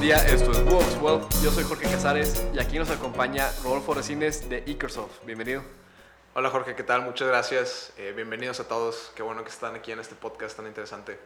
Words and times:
buen 0.00 0.08
día. 0.08 0.26
Esto 0.28 0.50
es 0.52 0.62
Well. 1.02 1.20
Yo 1.42 1.50
soy 1.50 1.62
Jorge 1.64 1.84
Casares 1.84 2.42
y 2.54 2.58
aquí 2.58 2.78
nos 2.78 2.88
acompaña 2.88 3.50
Rodolfo 3.62 3.92
Resines 3.92 4.48
de 4.48 4.64
Ikersoft. 4.66 5.26
Bienvenido. 5.26 5.62
Hola 6.32 6.48
Jorge, 6.48 6.74
¿qué 6.74 6.82
tal? 6.82 7.02
Muchas 7.02 7.28
gracias. 7.28 7.92
Eh, 7.98 8.14
bienvenidos 8.16 8.60
a 8.60 8.66
todos. 8.66 9.12
Qué 9.14 9.22
bueno 9.22 9.44
que 9.44 9.50
están 9.50 9.74
aquí 9.74 9.92
en 9.92 9.98
este 9.98 10.14
podcast 10.14 10.56
tan 10.56 10.66
interesante. 10.66 11.18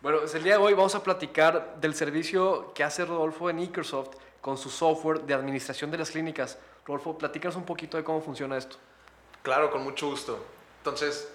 Bueno, 0.00 0.18
el 0.32 0.44
día 0.44 0.58
de 0.58 0.62
hoy 0.62 0.74
vamos 0.74 0.94
a 0.94 1.02
platicar 1.02 1.80
del 1.80 1.96
servicio 1.96 2.72
que 2.72 2.84
hace 2.84 3.04
Rodolfo 3.04 3.50
en 3.50 3.58
Ikersoft 3.58 4.14
con 4.40 4.56
su 4.56 4.70
software 4.70 5.22
de 5.22 5.34
administración 5.34 5.90
de 5.90 5.98
las 5.98 6.12
clínicas. 6.12 6.58
Rodolfo, 6.86 7.18
platícanos 7.18 7.56
un 7.56 7.64
poquito 7.64 7.96
de 7.96 8.04
cómo 8.04 8.20
funciona 8.20 8.56
esto. 8.58 8.76
Claro, 9.42 9.72
con 9.72 9.82
mucho 9.82 10.08
gusto. 10.08 10.44
Entonces, 10.78 11.32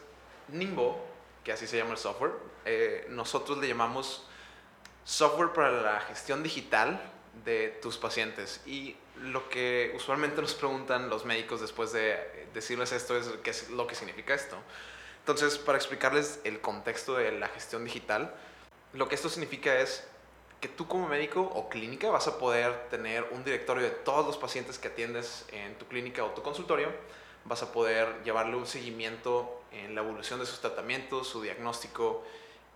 Nimbo, 0.48 0.98
que 1.44 1.52
así 1.52 1.68
se 1.68 1.76
llama 1.76 1.92
el 1.92 1.98
software, 1.98 2.32
eh, 2.64 3.06
nosotros 3.10 3.58
le 3.58 3.68
llamamos 3.68 4.28
software 5.08 5.54
para 5.54 5.72
la 5.72 6.02
gestión 6.02 6.44
digital 6.44 7.02
de 7.46 7.70
tus 7.82 7.98
pacientes. 7.98 8.60
Y 8.66 8.98
lo 9.22 9.48
que 9.48 9.94
usualmente 9.96 10.42
nos 10.42 10.54
preguntan 10.54 11.10
los 11.10 11.24
médicos 11.24 11.62
después 11.62 11.94
de 11.94 12.50
decirles 12.54 12.92
esto 12.92 13.18
es 13.18 13.26
qué 13.42 13.52
es 13.52 13.70
lo 13.70 13.88
que 13.88 13.96
significa 13.96 14.34
esto. 14.34 14.58
Entonces, 15.20 15.58
para 15.58 15.78
explicarles 15.78 16.42
el 16.44 16.60
contexto 16.60 17.16
de 17.16 17.32
la 17.32 17.48
gestión 17.48 17.86
digital, 17.86 18.36
lo 18.94 19.08
que 19.08 19.16
esto 19.16 19.30
significa 19.30 19.80
es 19.80 20.06
que 20.60 20.68
tú 20.68 20.88
como 20.88 21.08
médico 21.08 21.42
o 21.42 21.70
clínica 21.70 22.10
vas 22.10 22.28
a 22.28 22.38
poder 22.38 22.90
tener 22.90 23.26
un 23.32 23.46
directorio 23.46 23.84
de 23.84 23.92
todos 23.92 24.26
los 24.26 24.38
pacientes 24.38 24.78
que 24.78 24.90
atiendes 24.90 25.46
en 25.54 25.76
tu 25.76 25.86
clínica 25.86 26.26
o 26.26 26.32
tu 26.32 26.42
consultorio, 26.42 26.92
vas 27.46 27.64
a 27.64 27.72
poder 27.72 28.24
llevarle 28.26 28.58
un 28.58 28.68
seguimiento 28.68 29.62
en 29.72 29.96
la 29.96 30.02
evolución 30.02 30.40
de 30.42 30.46
sus 30.46 30.60
tratamientos, 30.60 31.30
su 31.30 31.42
diagnóstico 31.42 32.26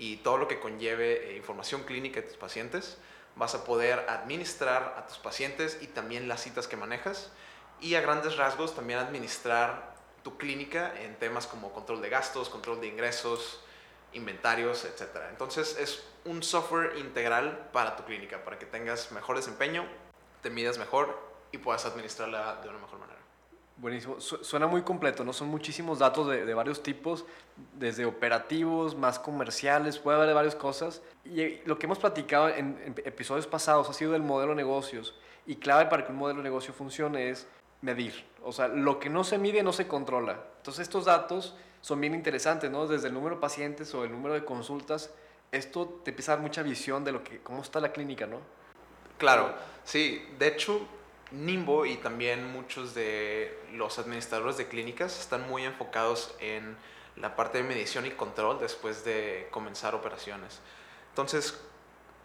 y 0.02 0.18
todo 0.18 0.40
lo 0.40 0.48
que 0.48 0.60
conlleve 0.60 1.30
eh, 1.30 1.38
información 1.38 1.84
clínica 1.84 2.22
de 2.22 2.28
tus 2.28 2.36
pacientes, 2.36 2.98
vas 3.36 3.54
a 3.54 3.64
poder 3.64 4.00
administrar 4.09 4.95
a 4.98 5.06
tus 5.06 5.20
pacientes 5.20 5.78
y 5.80 5.86
también 5.86 6.28
las 6.28 6.42
citas 6.42 6.67
que 6.67 6.75
manejas 6.75 7.30
y 7.80 7.94
a 7.94 8.02
grandes 8.02 8.36
rasgos 8.36 8.73
también 8.73 8.98
administrar 8.98 9.94
tu 10.23 10.40
clínica 10.40 10.92
en 11.00 11.16
temas 11.20 11.45
como 11.45 11.72
control 11.72 12.02
de 12.02 12.09
gastos, 12.09 12.50
control 12.50 12.81
de 12.81 12.88
ingresos, 12.88 13.64
inventarios, 14.14 14.86
etc. 14.86 15.28
Entonces 15.30 15.78
es 15.78 16.03
un 16.25 16.42
software 16.42 16.97
integral 16.97 17.70
para 17.72 17.95
tu 17.95 18.03
clínica, 18.03 18.44
para 18.44 18.58
que 18.58 18.66
tengas 18.66 19.12
mejor 19.12 19.36
desempeño, 19.36 19.88
te 20.42 20.50
midas 20.50 20.80
mejor 20.80 21.16
y 21.52 21.59
puedas 21.59 21.86
administrarla 21.86 22.59
de 22.64 22.70
una 22.70 22.80
mejor 22.80 22.97
manera. 22.97 23.20
Buenísimo. 23.77 24.19
suena 24.19 24.67
muy 24.67 24.83
completo, 24.83 25.23
¿no? 25.23 25.33
Son 25.33 25.47
muchísimos 25.47 25.97
datos 26.00 26.27
de, 26.27 26.53
varios 26.53 26.83
tipos, 26.83 27.25
desde 27.73 28.05
operativos, 28.05 28.95
más 28.95 29.17
comerciales, 29.17 29.97
puede 29.97 30.17
haber 30.17 30.30
de 30.30 30.33
varias 30.36 30.55
cosas. 30.55 31.02
Y 31.25 31.41
eh, 31.41 31.63
lo 31.66 31.80
que 31.80 31.88
hemos 31.88 31.97
platicado 31.97 32.50
en, 32.50 32.80
en 32.86 32.95
episodios 33.05 33.47
pasados 33.47 33.89
ha 33.89 33.94
sido 33.94 34.11
del 34.11 34.22
modelo 34.22 34.52
de 34.52 34.58
negocios. 34.58 35.16
Y 35.47 35.55
clave 35.55 35.89
para 35.89 36.05
que 36.05 36.11
un 36.11 36.19
modelo 36.19 36.39
de 36.39 36.44
negocio 36.44 36.73
funcione 36.73 37.30
es 37.30 37.47
medir. 37.81 38.23
O 38.44 38.52
sea, 38.52 38.67
lo 38.67 39.00
que 39.00 39.09
no 39.09 39.23
se 39.23 39.38
mide 39.38 39.63
no 39.63 39.73
se 39.73 39.88
controla. 39.88 40.39
Entonces 40.58 40.83
estos 40.83 41.06
datos 41.06 41.56
son 41.81 42.00
bien 42.00 42.13
interesantes, 42.13 42.69
¿no? 42.69 42.88
Desde 42.88 43.08
el 43.08 43.13
número 43.13 43.35
de 43.35 43.41
pacientes 43.41 43.94
o 43.94 44.03
el 44.03 44.11
número 44.11 44.35
de 44.35 44.45
consultas, 44.45 45.11
esto 45.52 46.02
te 46.03 46.11
empieza 46.11 46.33
a 46.33 46.35
dar 46.35 46.44
mucha 46.44 46.63
visión 46.63 47.03
de 47.03 47.11
lo 47.11 47.23
que, 47.23 47.39
cómo 47.39 47.61
está 47.61 47.80
la 47.80 47.91
clínica, 47.91 48.28
¿no? 48.28 48.38
Claro, 49.17 49.53
sí. 49.83 50.23
De 50.39 50.47
hecho, 50.47 50.81
Nimbo 51.32 51.86
y 51.86 51.98
también 51.98 52.52
muchos 52.52 52.94
de 52.94 53.58
los 53.74 54.00
administradores 54.00 54.58
de 54.58 54.68
clínicas 54.68 55.20
están 55.20 55.48
muy 55.50 55.64
enfocados 55.64 56.36
en 56.40 56.76
la 57.16 57.36
parte 57.36 57.60
de 57.60 57.64
medición 57.64 58.06
y 58.06 58.12
control 58.12 58.60
después 58.60 59.04
de 59.06 59.48
comenzar 59.52 59.96
operaciones. 59.96 60.59
Entonces, 61.09 61.59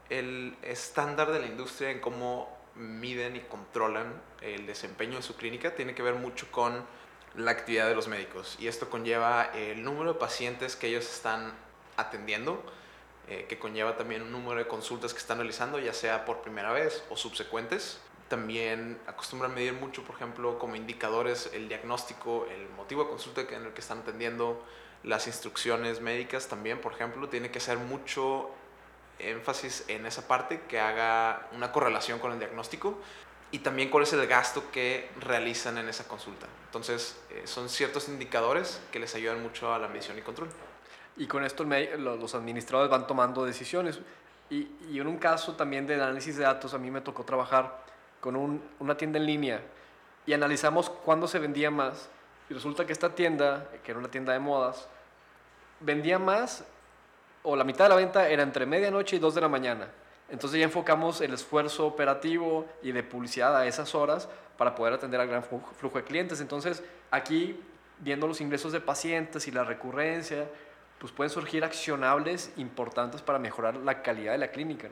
el 0.08 0.56
estándar 0.62 1.32
de 1.32 1.40
la 1.40 1.46
industria 1.46 1.90
en 1.90 2.00
cómo 2.00 2.56
miden 2.74 3.36
y 3.36 3.40
controlan 3.40 4.20
el 4.42 4.66
desempeño 4.66 5.16
de 5.16 5.22
su 5.22 5.36
clínica 5.36 5.74
tiene 5.74 5.94
que 5.94 6.02
ver 6.02 6.14
mucho 6.14 6.50
con 6.50 6.84
la 7.34 7.50
actividad 7.50 7.88
de 7.88 7.94
los 7.94 8.08
médicos 8.08 8.56
y 8.58 8.66
esto 8.66 8.88
conlleva 8.88 9.50
el 9.54 9.82
número 9.82 10.14
de 10.14 10.18
pacientes 10.18 10.76
que 10.76 10.88
ellos 10.88 11.04
están 11.04 11.52
atendiendo, 11.96 12.62
eh, 13.28 13.46
que 13.48 13.58
conlleva 13.58 13.96
también 13.96 14.22
un 14.22 14.32
número 14.32 14.58
de 14.58 14.66
consultas 14.66 15.12
que 15.12 15.18
están 15.18 15.38
realizando, 15.38 15.78
ya 15.78 15.92
sea 15.92 16.24
por 16.24 16.42
primera 16.42 16.72
vez 16.72 17.02
o 17.10 17.16
subsecuentes. 17.16 18.00
También 18.28 18.98
acostumbran 19.06 19.54
medir 19.54 19.72
mucho, 19.72 20.02
por 20.02 20.16
ejemplo, 20.16 20.58
como 20.58 20.74
indicadores 20.74 21.50
el 21.52 21.68
diagnóstico, 21.68 22.46
el 22.50 22.68
motivo 22.70 23.04
de 23.04 23.10
consulta 23.10 23.42
en 23.42 23.64
el 23.64 23.72
que 23.72 23.80
están 23.80 23.98
atendiendo, 23.98 24.64
las 25.04 25.28
instrucciones 25.28 26.00
médicas 26.00 26.48
también, 26.48 26.80
por 26.80 26.92
ejemplo, 26.92 27.28
tiene 27.28 27.50
que 27.50 27.60
ser 27.60 27.78
mucho 27.78 28.50
énfasis 29.18 29.84
en 29.88 30.06
esa 30.06 30.26
parte, 30.26 30.62
que 30.68 30.80
haga 30.80 31.48
una 31.52 31.72
correlación 31.72 32.18
con 32.18 32.32
el 32.32 32.38
diagnóstico 32.38 32.98
y 33.52 33.60
también 33.60 33.90
cuál 33.90 34.02
es 34.02 34.12
el 34.12 34.26
gasto 34.26 34.70
que 34.72 35.08
realizan 35.20 35.78
en 35.78 35.88
esa 35.88 36.08
consulta. 36.08 36.46
Entonces, 36.66 37.16
eh, 37.30 37.42
son 37.44 37.68
ciertos 37.68 38.08
indicadores 38.08 38.80
que 38.90 38.98
les 38.98 39.14
ayudan 39.14 39.42
mucho 39.42 39.72
a 39.72 39.78
la 39.78 39.88
medición 39.88 40.18
y 40.18 40.22
control. 40.22 40.48
Y 41.16 41.26
con 41.26 41.44
esto 41.44 41.64
los 41.64 42.34
administradores 42.34 42.90
van 42.90 43.06
tomando 43.06 43.44
decisiones. 43.44 44.00
Y, 44.50 44.68
y, 44.90 45.00
en 45.00 45.06
un 45.06 45.16
caso 45.16 45.54
también 45.54 45.86
de 45.86 45.94
análisis 45.94 46.36
de 46.36 46.44
datos, 46.44 46.74
a 46.74 46.78
mí 46.78 46.90
me 46.90 47.00
tocó 47.00 47.24
trabajar 47.24 47.85
con 48.20 48.36
un, 48.36 48.62
una 48.78 48.96
tienda 48.96 49.18
en 49.18 49.26
línea 49.26 49.60
y 50.26 50.32
analizamos 50.32 50.90
cuándo 50.90 51.28
se 51.28 51.38
vendía 51.38 51.70
más. 51.70 52.08
Y 52.48 52.54
resulta 52.54 52.86
que 52.86 52.92
esta 52.92 53.14
tienda, 53.14 53.68
que 53.84 53.90
era 53.90 53.98
una 53.98 54.10
tienda 54.10 54.32
de 54.32 54.38
modas, 54.38 54.88
vendía 55.80 56.18
más 56.18 56.64
o 57.42 57.54
la 57.54 57.64
mitad 57.64 57.84
de 57.84 57.90
la 57.90 57.96
venta 57.96 58.28
era 58.28 58.42
entre 58.42 58.66
medianoche 58.66 59.16
y 59.16 59.18
2 59.20 59.34
de 59.36 59.40
la 59.40 59.48
mañana. 59.48 59.86
Entonces 60.28 60.58
ya 60.58 60.64
enfocamos 60.64 61.20
el 61.20 61.32
esfuerzo 61.32 61.86
operativo 61.86 62.66
y 62.82 62.90
de 62.90 63.04
publicidad 63.04 63.56
a 63.56 63.66
esas 63.66 63.94
horas 63.94 64.28
para 64.58 64.74
poder 64.74 64.94
atender 64.94 65.20
al 65.20 65.28
gran 65.28 65.44
flujo 65.44 65.98
de 65.98 66.04
clientes. 66.04 66.40
Entonces 66.40 66.82
aquí, 67.12 67.60
viendo 68.00 68.26
los 68.26 68.40
ingresos 68.40 68.72
de 68.72 68.80
pacientes 68.80 69.46
y 69.46 69.52
la 69.52 69.62
recurrencia, 69.62 70.48
pues 70.98 71.12
pueden 71.12 71.30
surgir 71.30 71.64
accionables 71.64 72.50
importantes 72.56 73.22
para 73.22 73.38
mejorar 73.38 73.76
la 73.76 74.02
calidad 74.02 74.32
de 74.32 74.38
la 74.38 74.48
clínica. 74.48 74.88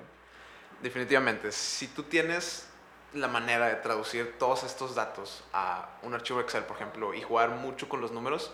Definitivamente, 0.81 1.51
si 1.51 1.89
tú 1.89 2.05
tienes 2.05 2.69
la 3.15 3.29
manera 3.29 3.67
de 3.69 3.77
traducir 3.77 4.39
todos 4.39 4.65
estos 4.65 4.95
datos 4.95 5.45
a 5.53 5.89
un 6.03 6.15
archivo 6.15 6.41
Excel, 6.41 6.65
por 6.65 6.77
ejemplo, 6.77 7.15
y 7.15 7.23
jugar 7.23 7.51
mucho 7.51 7.89
con 7.89 8.01
los 8.01 8.13
números, 8.13 8.53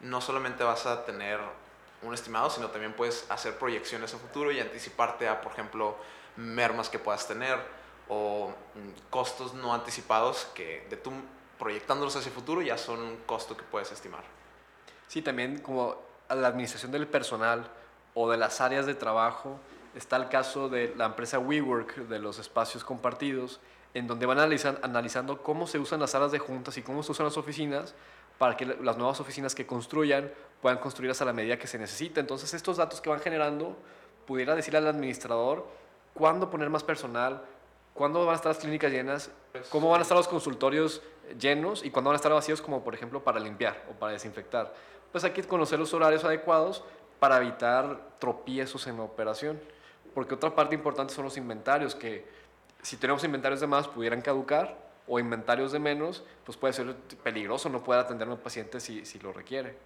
no 0.00 0.20
solamente 0.20 0.64
vas 0.64 0.86
a 0.86 1.04
tener 1.04 1.38
un 2.02 2.12
estimado, 2.12 2.50
sino 2.50 2.68
también 2.68 2.92
puedes 2.92 3.30
hacer 3.30 3.56
proyecciones 3.56 4.12
a 4.12 4.18
futuro 4.18 4.50
y 4.50 4.60
anticiparte 4.60 5.28
a, 5.28 5.40
por 5.40 5.52
ejemplo, 5.52 5.96
mermas 6.36 6.88
que 6.88 6.98
puedas 6.98 7.26
tener 7.28 7.58
o 8.08 8.50
mm, 8.50 9.10
costos 9.10 9.54
no 9.54 9.72
anticipados 9.72 10.48
que 10.54 10.86
proyectándolos 11.58 12.16
hacia 12.16 12.28
el 12.28 12.34
futuro 12.34 12.60
ya 12.60 12.76
son 12.76 13.00
un 13.00 13.16
costo 13.18 13.56
que 13.56 13.62
puedes 13.62 13.92
estimar. 13.92 14.24
Sí, 15.06 15.22
también 15.22 15.58
como 15.58 15.96
a 16.28 16.34
la 16.34 16.48
administración 16.48 16.90
del 16.90 17.06
personal 17.06 17.70
o 18.14 18.30
de 18.30 18.36
las 18.36 18.60
áreas 18.60 18.86
de 18.86 18.94
trabajo, 18.94 19.60
está 19.94 20.16
el 20.16 20.28
caso 20.28 20.68
de 20.68 20.94
la 20.96 21.06
empresa 21.06 21.38
WeWork, 21.38 21.96
de 22.08 22.18
los 22.18 22.38
espacios 22.38 22.82
compartidos, 22.82 23.60
en 23.94 24.06
donde 24.06 24.26
van 24.26 24.38
analizando 24.38 25.42
cómo 25.42 25.66
se 25.66 25.78
usan 25.78 26.00
las 26.00 26.10
salas 26.10 26.32
de 26.32 26.38
juntas 26.38 26.76
y 26.78 26.82
cómo 26.82 27.02
se 27.02 27.12
usan 27.12 27.26
las 27.26 27.36
oficinas 27.36 27.94
para 28.38 28.56
que 28.56 28.64
las 28.66 28.96
nuevas 28.96 29.20
oficinas 29.20 29.54
que 29.54 29.66
construyan 29.66 30.32
puedan 30.60 30.78
construirlas 30.78 31.20
a 31.22 31.24
la 31.24 31.32
medida 31.32 31.58
que 31.58 31.66
se 31.66 31.78
necesita. 31.78 32.20
Entonces, 32.20 32.54
estos 32.54 32.78
datos 32.78 33.00
que 33.00 33.10
van 33.10 33.20
generando, 33.20 33.76
pudiera 34.26 34.54
decirle 34.54 34.78
al 34.78 34.86
administrador 34.86 35.66
cuándo 36.14 36.50
poner 36.50 36.70
más 36.70 36.82
personal, 36.82 37.42
cuándo 37.94 38.20
van 38.24 38.34
a 38.34 38.36
estar 38.36 38.50
las 38.50 38.58
clínicas 38.58 38.90
llenas, 38.90 39.30
cómo 39.68 39.90
van 39.90 40.00
a 40.00 40.02
estar 40.02 40.16
los 40.16 40.28
consultorios 40.28 41.02
llenos 41.38 41.84
y 41.84 41.90
cuándo 41.90 42.08
van 42.08 42.14
a 42.14 42.16
estar 42.16 42.32
vacíos, 42.32 42.62
como 42.62 42.82
por 42.82 42.94
ejemplo 42.94 43.22
para 43.22 43.38
limpiar 43.38 43.84
o 43.90 43.92
para 43.92 44.12
desinfectar. 44.12 44.72
Pues 45.10 45.24
hay 45.24 45.32
que 45.32 45.42
conocer 45.42 45.78
los 45.78 45.92
horarios 45.92 46.24
adecuados 46.24 46.82
para 47.18 47.36
evitar 47.36 48.00
tropiezos 48.18 48.86
en 48.86 48.96
la 48.96 49.04
operación. 49.04 49.60
Porque 50.14 50.34
otra 50.34 50.54
parte 50.54 50.74
importante 50.74 51.14
son 51.14 51.24
los 51.24 51.36
inventarios, 51.36 51.94
que 51.94 52.26
si 52.82 52.96
tenemos 52.96 53.22
inventarios 53.24 53.60
de 53.60 53.66
más 53.66 53.88
pudieran 53.88 54.20
caducar 54.20 54.76
o 55.06 55.18
inventarios 55.18 55.72
de 55.72 55.78
menos, 55.78 56.24
pues 56.44 56.58
puede 56.58 56.74
ser 56.74 56.94
peligroso, 57.22 57.68
no 57.68 57.82
puede 57.82 58.00
atender 58.00 58.28
a 58.28 58.32
un 58.32 58.38
paciente 58.38 58.80
si, 58.80 59.06
si 59.06 59.18
lo 59.20 59.32
requiere. 59.32 59.76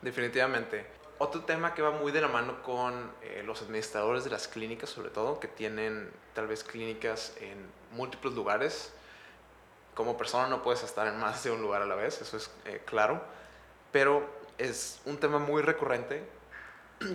Definitivamente. 0.00 0.86
Otro 1.18 1.42
tema 1.42 1.74
que 1.74 1.82
va 1.82 1.90
muy 1.90 2.12
de 2.12 2.22
la 2.22 2.28
mano 2.28 2.62
con 2.62 3.12
eh, 3.22 3.42
los 3.44 3.60
administradores 3.60 4.24
de 4.24 4.30
las 4.30 4.48
clínicas, 4.48 4.88
sobre 4.88 5.10
todo, 5.10 5.38
que 5.38 5.48
tienen 5.48 6.10
tal 6.34 6.46
vez 6.46 6.64
clínicas 6.64 7.36
en 7.40 7.58
múltiples 7.92 8.32
lugares. 8.32 8.92
Como 9.94 10.16
persona 10.16 10.48
no 10.48 10.62
puedes 10.62 10.82
estar 10.82 11.06
en 11.06 11.18
más 11.18 11.44
de 11.44 11.50
un 11.50 11.60
lugar 11.60 11.82
a 11.82 11.86
la 11.86 11.94
vez, 11.94 12.22
eso 12.22 12.38
es 12.38 12.50
eh, 12.64 12.80
claro. 12.86 13.22
Pero 13.92 14.26
es 14.56 15.02
un 15.04 15.18
tema 15.18 15.38
muy 15.38 15.60
recurrente 15.60 16.22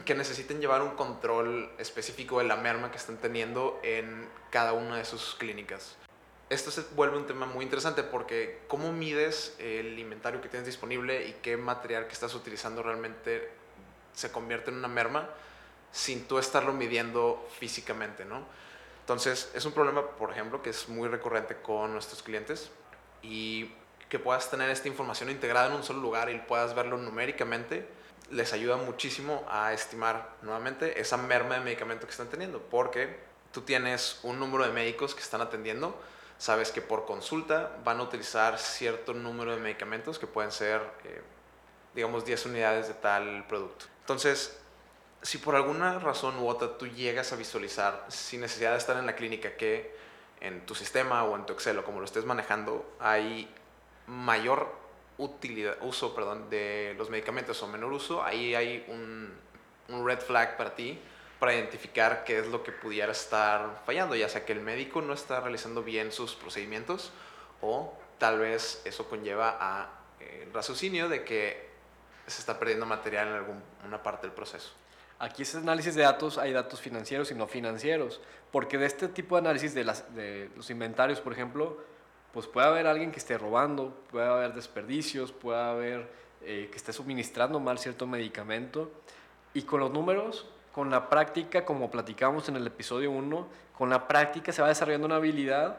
que 0.05 0.15
necesiten 0.15 0.59
llevar 0.59 0.81
un 0.81 0.91
control 0.91 1.71
específico 1.77 2.39
de 2.39 2.45
la 2.45 2.55
merma 2.55 2.91
que 2.91 2.97
están 2.97 3.17
teniendo 3.17 3.79
en 3.83 4.27
cada 4.49 4.73
una 4.73 4.97
de 4.97 5.05
sus 5.05 5.35
clínicas 5.35 5.97
esto 6.49 6.69
se 6.69 6.83
vuelve 6.95 7.17
un 7.17 7.25
tema 7.25 7.45
muy 7.45 7.63
interesante 7.63 8.03
porque 8.03 8.59
cómo 8.67 8.91
mides 8.91 9.55
el 9.57 9.97
inventario 9.97 10.41
que 10.41 10.49
tienes 10.49 10.67
disponible 10.67 11.27
y 11.27 11.33
qué 11.41 11.57
material 11.57 12.05
que 12.05 12.13
estás 12.13 12.35
utilizando 12.35 12.83
realmente 12.83 13.49
se 14.13 14.31
convierte 14.31 14.69
en 14.69 14.77
una 14.77 14.87
merma 14.87 15.29
sin 15.91 16.27
tú 16.27 16.37
estarlo 16.37 16.73
midiendo 16.73 17.47
físicamente, 17.57 18.25
¿no? 18.25 18.43
Entonces, 19.01 19.51
es 19.53 19.65
un 19.65 19.71
problema, 19.71 20.05
por 20.05 20.31
ejemplo, 20.31 20.61
que 20.61 20.71
es 20.71 20.89
muy 20.89 21.07
recurrente 21.07 21.57
con 21.61 21.93
nuestros 21.93 22.21
clientes 22.21 22.69
y 23.21 23.71
que 24.09 24.19
puedas 24.19 24.49
tener 24.49 24.69
esta 24.69 24.87
información 24.87 25.29
integrada 25.29 25.67
en 25.67 25.73
un 25.73 25.83
solo 25.83 25.99
lugar 25.99 26.29
y 26.29 26.37
puedas 26.39 26.75
verlo 26.75 26.97
numéricamente, 26.97 27.87
les 28.31 28.53
ayuda 28.53 28.77
muchísimo 28.77 29.45
a 29.49 29.73
estimar 29.73 30.35
nuevamente 30.41 30.99
esa 30.99 31.17
merma 31.17 31.55
de 31.55 31.61
medicamento 31.61 32.05
que 32.05 32.11
están 32.11 32.27
teniendo, 32.27 32.59
porque 32.59 33.19
tú 33.51 33.61
tienes 33.61 34.19
un 34.23 34.39
número 34.39 34.65
de 34.65 34.73
médicos 34.73 35.15
que 35.15 35.21
están 35.21 35.41
atendiendo, 35.41 35.99
sabes 36.37 36.71
que 36.71 36.81
por 36.81 37.05
consulta 37.05 37.77
van 37.83 37.99
a 37.99 38.03
utilizar 38.03 38.57
cierto 38.59 39.13
número 39.13 39.55
de 39.55 39.61
medicamentos 39.61 40.19
que 40.19 40.27
pueden 40.27 40.51
ser, 40.51 40.81
eh, 41.03 41.21
digamos, 41.93 42.25
10 42.25 42.47
unidades 42.47 42.87
de 42.87 42.95
tal 42.95 43.45
producto. 43.47 43.85
Entonces, 44.01 44.59
si 45.21 45.37
por 45.37 45.55
alguna 45.55 45.99
razón 45.99 46.37
u 46.37 46.47
otra 46.47 46.77
tú 46.77 46.87
llegas 46.87 47.31
a 47.33 47.35
visualizar, 47.35 48.05
sin 48.09 48.41
necesidad 48.41 48.71
de 48.71 48.77
estar 48.77 48.97
en 48.97 49.05
la 49.05 49.15
clínica, 49.15 49.55
que 49.55 49.95
en 50.41 50.65
tu 50.65 50.75
sistema 50.75 51.23
o 51.23 51.35
en 51.35 51.45
tu 51.45 51.53
Excel 51.53 51.79
o 51.79 51.83
como 51.83 51.99
lo 51.99 52.05
estés 52.05 52.25
manejando, 52.25 52.85
hay 52.99 53.51
mayor 54.07 54.84
utilidad, 55.17 55.77
uso 55.81 56.13
perdón, 56.13 56.49
de 56.49 56.95
los 56.97 57.09
medicamentos 57.09 57.61
o 57.63 57.67
menor 57.67 57.93
uso, 57.93 58.23
ahí 58.23 58.55
hay 58.55 58.85
un, 58.87 59.33
un 59.89 60.05
red 60.05 60.19
flag 60.19 60.57
para 60.57 60.75
ti 60.75 60.99
para 61.39 61.53
identificar 61.53 62.23
qué 62.23 62.39
es 62.39 62.47
lo 62.47 62.63
que 62.63 62.71
pudiera 62.71 63.11
estar 63.11 63.81
fallando, 63.85 64.15
ya 64.15 64.29
sea 64.29 64.45
que 64.45 64.53
el 64.53 64.61
médico 64.61 65.01
no 65.01 65.13
está 65.13 65.41
realizando 65.41 65.83
bien 65.83 66.11
sus 66.11 66.33
procedimientos 66.33 67.11
o 67.61 67.93
tal 68.17 68.39
vez 68.39 68.81
eso 68.85 69.07
conlleva 69.09 69.57
a 69.59 69.89
eh, 70.19 70.47
raciocinio 70.53 71.09
de 71.09 71.23
que 71.23 71.69
se 72.27 72.39
está 72.39 72.57
perdiendo 72.57 72.85
material 72.85 73.27
en 73.27 73.33
alguna 73.33 74.01
parte 74.01 74.27
del 74.27 74.35
proceso. 74.35 74.71
Aquí 75.19 75.43
ese 75.43 75.57
análisis 75.57 75.95
de 75.95 76.03
datos 76.03 76.37
hay 76.37 76.51
datos 76.51 76.81
financieros 76.81 77.31
y 77.31 77.35
no 77.35 77.47
financieros, 77.47 78.21
porque 78.51 78.77
de 78.77 78.85
este 78.85 79.07
tipo 79.07 79.35
de 79.35 79.41
análisis 79.41 79.73
de, 79.73 79.83
las, 79.83 80.15
de 80.15 80.49
los 80.55 80.69
inventarios, 80.69 81.21
por 81.21 81.33
ejemplo, 81.33 81.77
pues 82.35 82.47
puede 82.47 82.67
haber 82.67 82.85
alguien 82.85 83.13
que 83.13 83.19
esté 83.19 83.37
robando, 83.37 83.97
puede 84.11 84.27
haber 84.27 84.53
desperdicios, 84.53 85.31
puede 85.31 85.61
haber 85.61 86.09
eh, 86.43 86.67
que 86.69 86.75
esté 86.75 86.91
suministrando 86.91 87.61
mal 87.61 87.79
cierto 87.79 88.05
medicamento. 88.07 88.91
Y 89.53 89.61
con 89.61 89.79
los 89.79 89.89
números, 89.89 90.45
con 90.73 90.89
la 90.89 91.07
práctica, 91.07 91.63
como 91.63 91.89
platicamos 91.89 92.49
en 92.49 92.57
el 92.57 92.67
episodio 92.67 93.09
1, 93.11 93.47
con 93.77 93.89
la 93.89 94.05
práctica 94.09 94.51
se 94.51 94.61
va 94.61 94.67
desarrollando 94.67 95.07
una 95.07 95.15
habilidad 95.15 95.77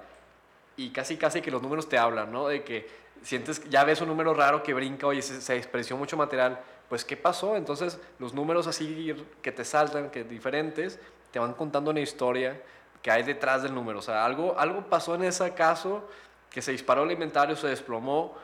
y 0.78 0.88
casi 0.92 1.18
casi 1.18 1.42
que 1.42 1.50
los 1.50 1.60
números 1.60 1.90
te 1.90 1.98
hablan, 1.98 2.32
¿no? 2.32 2.48
De 2.48 2.64
que 2.64 2.88
sientes, 3.20 3.62
ya 3.68 3.84
ves 3.84 4.00
un 4.00 4.08
número 4.08 4.32
raro 4.32 4.62
que 4.62 4.72
brinca, 4.72 5.06
oye, 5.06 5.20
se, 5.20 5.42
se 5.42 5.56
expresó 5.58 5.94
mucho 5.98 6.16
material, 6.16 6.58
pues 6.88 7.04
¿qué 7.04 7.18
pasó? 7.18 7.54
Entonces 7.56 8.00
los 8.18 8.32
números 8.32 8.66
así 8.66 9.14
que 9.42 9.52
te 9.52 9.62
saltan, 9.62 10.08
que 10.08 10.24
diferentes, 10.24 10.98
te 11.32 11.38
van 11.38 11.52
contando 11.52 11.90
una 11.90 12.00
historia 12.00 12.58
que 13.02 13.10
hay 13.12 13.22
detrás 13.22 13.62
del 13.62 13.72
número. 13.72 14.00
O 14.00 14.02
sea, 14.02 14.24
algo, 14.24 14.58
algo 14.58 14.80
pasó 14.88 15.14
en 15.14 15.22
ese 15.22 15.54
caso, 15.54 16.08
que 16.56 16.62
se 16.62 16.72
disparó 16.72 17.02
el 17.02 17.12
inventario, 17.12 17.54
se 17.54 17.66
desplomó. 17.66 18.34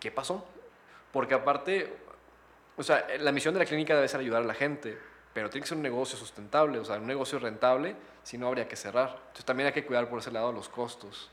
¿Qué 0.00 0.10
pasó? 0.10 0.42
Porque 1.12 1.34
aparte, 1.34 1.98
o 2.78 2.82
sea, 2.82 3.06
la 3.20 3.30
misión 3.30 3.52
de 3.52 3.60
la 3.60 3.66
clínica 3.66 3.94
debe 3.94 4.08
ser 4.08 4.20
ayudar 4.20 4.42
a 4.42 4.46
la 4.46 4.54
gente, 4.54 4.98
pero 5.34 5.50
tiene 5.50 5.64
que 5.64 5.68
ser 5.68 5.76
un 5.76 5.82
negocio 5.82 6.16
sustentable, 6.16 6.78
o 6.78 6.84
sea, 6.86 6.96
un 6.96 7.06
negocio 7.06 7.38
rentable, 7.38 7.94
si 8.22 8.38
no 8.38 8.46
habría 8.46 8.66
que 8.66 8.74
cerrar. 8.74 9.16
Entonces 9.18 9.44
también 9.44 9.66
hay 9.66 9.74
que 9.74 9.84
cuidar 9.84 10.08
por 10.08 10.18
ese 10.18 10.30
lado 10.30 10.50
los 10.50 10.66
costos. 10.70 11.30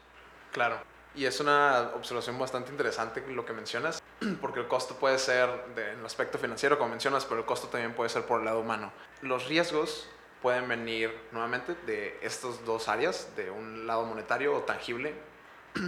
Claro. 0.51 0.77
Y 1.15 1.23
es 1.23 1.39
una 1.39 1.91
observación 1.95 2.37
bastante 2.37 2.69
interesante 2.69 3.23
lo 3.29 3.45
que 3.45 3.53
mencionas, 3.53 4.03
porque 4.41 4.59
el 4.59 4.67
costo 4.67 4.95
puede 4.95 5.17
ser 5.19 5.47
de, 5.73 5.91
en 5.91 5.99
el 5.99 6.05
aspecto 6.05 6.37
financiero, 6.37 6.77
como 6.77 6.89
mencionas, 6.89 7.23
pero 7.23 7.39
el 7.39 7.45
costo 7.45 7.69
también 7.69 7.93
puede 7.93 8.09
ser 8.09 8.25
por 8.25 8.39
el 8.39 8.45
lado 8.45 8.59
humano. 8.59 8.91
Los 9.21 9.47
riesgos 9.47 10.09
pueden 10.41 10.67
venir 10.67 11.17
nuevamente 11.31 11.75
de 11.85 12.19
estas 12.21 12.65
dos 12.65 12.89
áreas, 12.89 13.33
de 13.37 13.49
un 13.51 13.87
lado 13.87 14.03
monetario 14.03 14.53
o 14.53 14.63
tangible, 14.63 15.13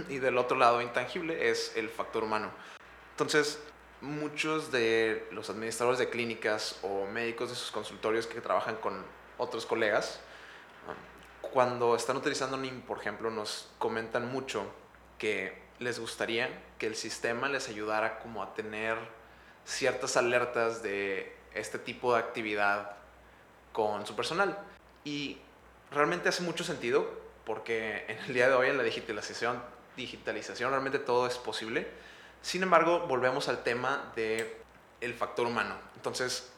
y 0.08 0.18
del 0.18 0.38
otro 0.38 0.56
lado 0.56 0.82
intangible 0.82 1.50
es 1.50 1.72
el 1.76 1.88
factor 1.88 2.24
humano. 2.24 2.50
Entonces, 3.12 3.60
muchos 4.00 4.70
de 4.70 5.26
los 5.32 5.50
administradores 5.50 5.98
de 5.98 6.08
clínicas 6.08 6.78
o 6.82 7.06
médicos 7.06 7.50
de 7.50 7.56
sus 7.56 7.70
consultorios 7.70 8.26
que 8.26 8.40
trabajan 8.40 8.76
con 8.76 9.04
otros 9.38 9.66
colegas, 9.66 10.20
cuando 11.40 11.96
están 11.96 12.16
utilizando 12.16 12.56
NIM, 12.56 12.82
por 12.82 12.98
ejemplo, 12.98 13.30
nos 13.30 13.68
comentan 13.78 14.30
mucho 14.30 14.64
que 15.18 15.66
les 15.78 15.98
gustaría 15.98 16.48
que 16.78 16.86
el 16.86 16.94
sistema 16.94 17.48
les 17.48 17.68
ayudara 17.68 18.18
como 18.18 18.42
a 18.42 18.54
tener 18.54 18.96
ciertas 19.64 20.16
alertas 20.16 20.82
de 20.82 21.34
este 21.54 21.78
tipo 21.78 22.12
de 22.14 22.20
actividad 22.20 22.96
con 23.72 24.06
su 24.06 24.14
personal. 24.14 24.58
Y 25.04 25.38
realmente 25.90 26.28
hace 26.28 26.42
mucho 26.42 26.64
sentido 26.64 27.08
porque 27.44 28.04
en 28.08 28.18
el 28.18 28.34
día 28.34 28.48
de 28.48 28.54
hoy 28.54 28.68
en 28.68 28.76
la 28.76 28.82
digitalización, 28.82 29.62
digitalización 29.98 30.70
realmente 30.70 30.98
todo 30.98 31.26
es 31.26 31.36
posible. 31.36 31.86
Sin 32.40 32.62
embargo, 32.62 33.00
volvemos 33.00 33.48
al 33.48 33.62
tema 33.62 34.10
de 34.16 34.56
el 35.02 35.12
factor 35.12 35.46
humano. 35.46 35.74
Entonces, 35.96 36.50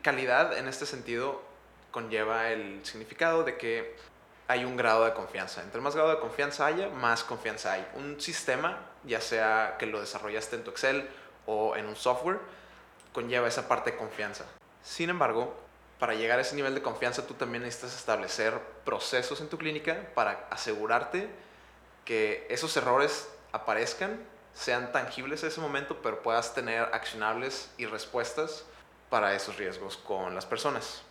calidad 0.00 0.56
en 0.56 0.68
este 0.68 0.86
sentido 0.86 1.42
conlleva 1.90 2.50
el 2.50 2.84
significado 2.84 3.44
de 3.44 3.58
que 3.58 3.96
hay 4.48 4.64
un 4.64 4.76
grado 4.76 5.04
de 5.04 5.12
confianza. 5.12 5.62
Entre 5.62 5.80
más 5.80 5.94
grado 5.94 6.10
de 6.10 6.18
confianza 6.18 6.66
haya, 6.66 6.88
más 6.88 7.24
confianza 7.24 7.72
hay. 7.72 7.86
Un 7.94 8.20
sistema, 8.20 8.78
ya 9.04 9.20
sea 9.20 9.76
que 9.78 9.86
lo 9.86 10.00
desarrollaste 10.00 10.56
en 10.56 10.64
tu 10.64 10.70
Excel 10.70 11.08
o 11.46 11.76
en 11.76 11.86
un 11.86 11.96
software, 11.96 12.38
conlleva 13.12 13.48
esa 13.48 13.68
parte 13.68 13.92
de 13.92 13.96
confianza. 13.96 14.44
Sin 14.82 15.10
embargo, 15.10 15.54
para 15.98 16.14
llegar 16.14 16.38
a 16.38 16.42
ese 16.42 16.56
nivel 16.56 16.74
de 16.74 16.82
confianza, 16.82 17.26
tú 17.26 17.34
también 17.34 17.62
necesitas 17.62 17.96
establecer 17.96 18.60
procesos 18.84 19.40
en 19.40 19.48
tu 19.48 19.56
clínica 19.56 20.08
para 20.14 20.46
asegurarte 20.50 21.28
que 22.04 22.46
esos 22.50 22.76
errores 22.76 23.28
aparezcan, 23.52 24.20
sean 24.52 24.92
tangibles 24.92 25.42
en 25.42 25.48
ese 25.48 25.60
momento, 25.60 25.98
pero 26.02 26.22
puedas 26.22 26.54
tener 26.54 26.82
accionables 26.92 27.70
y 27.76 27.86
respuestas 27.86 28.64
para 29.10 29.34
esos 29.34 29.56
riesgos 29.56 29.96
con 29.96 30.34
las 30.34 30.46
personas. 30.46 31.02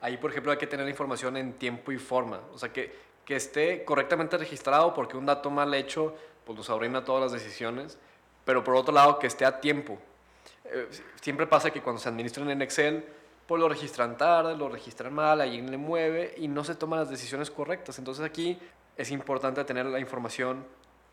Ahí, 0.00 0.16
por 0.16 0.30
ejemplo, 0.30 0.50
hay 0.50 0.58
que 0.58 0.66
tener 0.66 0.88
información 0.88 1.36
en 1.36 1.52
tiempo 1.52 1.92
y 1.92 1.98
forma. 1.98 2.40
O 2.52 2.58
sea, 2.58 2.72
que, 2.72 2.94
que 3.24 3.36
esté 3.36 3.84
correctamente 3.84 4.36
registrado 4.36 4.94
porque 4.94 5.16
un 5.16 5.26
dato 5.26 5.48
mal 5.50 5.72
hecho 5.74 6.14
pues 6.44 6.58
nos 6.58 6.68
arruina 6.70 7.04
todas 7.04 7.22
las 7.22 7.32
decisiones. 7.32 7.98
Pero 8.44 8.64
por 8.64 8.74
otro 8.74 8.92
lado, 8.92 9.18
que 9.18 9.28
esté 9.28 9.44
a 9.44 9.60
tiempo. 9.60 9.98
Eh, 10.64 10.88
siempre 11.20 11.46
pasa 11.46 11.70
que 11.70 11.80
cuando 11.80 12.00
se 12.00 12.08
administran 12.08 12.50
en 12.50 12.62
Excel, 12.62 13.04
pues 13.46 13.60
lo 13.60 13.68
registran 13.68 14.16
tarde, 14.16 14.56
lo 14.56 14.68
registran 14.68 15.12
mal, 15.12 15.40
alguien 15.40 15.70
le 15.70 15.76
mueve 15.76 16.34
y 16.36 16.48
no 16.48 16.64
se 16.64 16.74
toman 16.74 17.00
las 17.00 17.10
decisiones 17.10 17.50
correctas. 17.50 17.98
Entonces 17.98 18.24
aquí 18.24 18.58
es 18.96 19.10
importante 19.10 19.64
tener 19.64 19.86
la 19.86 20.00
información 20.00 20.66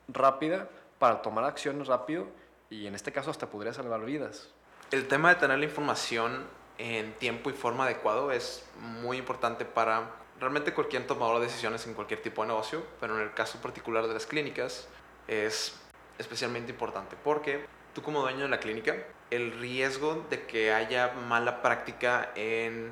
rápida 0.07 0.69
para 0.97 1.21
tomar 1.21 1.45
acciones 1.45 1.87
rápido 1.87 2.27
y 2.69 2.87
en 2.87 2.95
este 2.95 3.11
caso 3.11 3.31
hasta 3.31 3.47
podría 3.47 3.73
salvar 3.73 4.03
vidas. 4.05 4.49
El 4.91 5.07
tema 5.07 5.29
de 5.29 5.35
tener 5.35 5.57
la 5.59 5.65
información 5.65 6.45
en 6.77 7.13
tiempo 7.13 7.49
y 7.49 7.53
forma 7.53 7.85
adecuado 7.85 8.31
es 8.31 8.65
muy 8.79 9.17
importante 9.17 9.65
para 9.65 10.11
realmente 10.39 10.73
cualquier 10.73 11.05
tomador 11.05 11.39
de 11.39 11.45
decisiones 11.45 11.85
en 11.87 11.93
cualquier 11.93 12.21
tipo 12.21 12.41
de 12.41 12.49
negocio, 12.49 12.83
pero 12.99 13.15
en 13.15 13.21
el 13.21 13.33
caso 13.33 13.61
particular 13.61 14.07
de 14.07 14.13
las 14.13 14.25
clínicas 14.25 14.87
es 15.27 15.75
especialmente 16.17 16.71
importante 16.71 17.15
porque 17.23 17.65
tú 17.93 18.01
como 18.01 18.21
dueño 18.21 18.41
de 18.41 18.49
la 18.49 18.59
clínica, 18.59 18.95
el 19.29 19.59
riesgo 19.59 20.25
de 20.29 20.45
que 20.45 20.73
haya 20.73 21.13
mala 21.27 21.61
práctica 21.61 22.31
en 22.35 22.91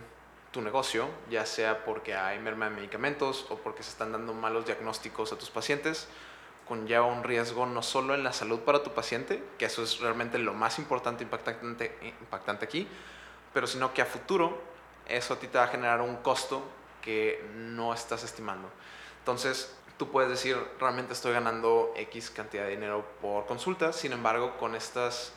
tu 0.58 0.64
negocio, 0.64 1.08
ya 1.30 1.46
sea 1.46 1.86
porque 1.86 2.16
hay 2.16 2.40
merma 2.40 2.68
de 2.68 2.76
medicamentos 2.76 3.46
o 3.52 3.58
porque 3.58 3.84
se 3.84 3.92
están 3.92 4.12
dando 4.12 4.34
malos 4.34 4.66
diagnósticos 4.66 5.32
a 5.32 5.38
tus 5.38 5.52
pacientes, 5.52 6.08
conlleva 6.68 7.06
un 7.06 7.24
riesgo 7.24 7.68
no 7.68 7.84
solo 7.84 8.16
en 8.16 8.24
la 8.24 8.34
salud 8.34 8.62
para 8.62 8.82
tu 8.82 8.92
paciente, 8.92 9.44
que 9.60 9.66
eso 9.66 9.84
es 9.84 10.00
realmente 10.00 10.40
lo 10.40 10.56
más 10.56 10.80
importante, 10.80 11.24
impactante, 11.24 11.96
impactante 12.02 12.66
aquí, 12.66 12.88
pero 13.54 13.68
sino 13.68 13.94
que 13.94 14.02
a 14.02 14.08
futuro 14.08 14.60
eso 15.08 15.36
a 15.36 15.40
ti 15.40 15.48
te 15.48 15.60
va 15.60 15.66
a 15.66 15.68
generar 15.68 16.02
un 16.02 16.16
costo 16.18 16.64
que 17.04 17.46
no 17.54 17.94
estás 17.94 18.24
estimando. 18.24 18.68
Entonces, 19.20 19.78
tú 20.00 20.10
puedes 20.10 20.32
decir, 20.32 20.58
realmente 20.80 21.14
estoy 21.14 21.34
ganando 21.34 21.94
X 21.96 22.32
cantidad 22.32 22.64
de 22.64 22.72
dinero 22.72 23.06
por 23.22 23.46
consulta, 23.46 23.94
sin 23.94 24.12
embargo, 24.12 24.58
con 24.58 24.74
estas 24.74 25.34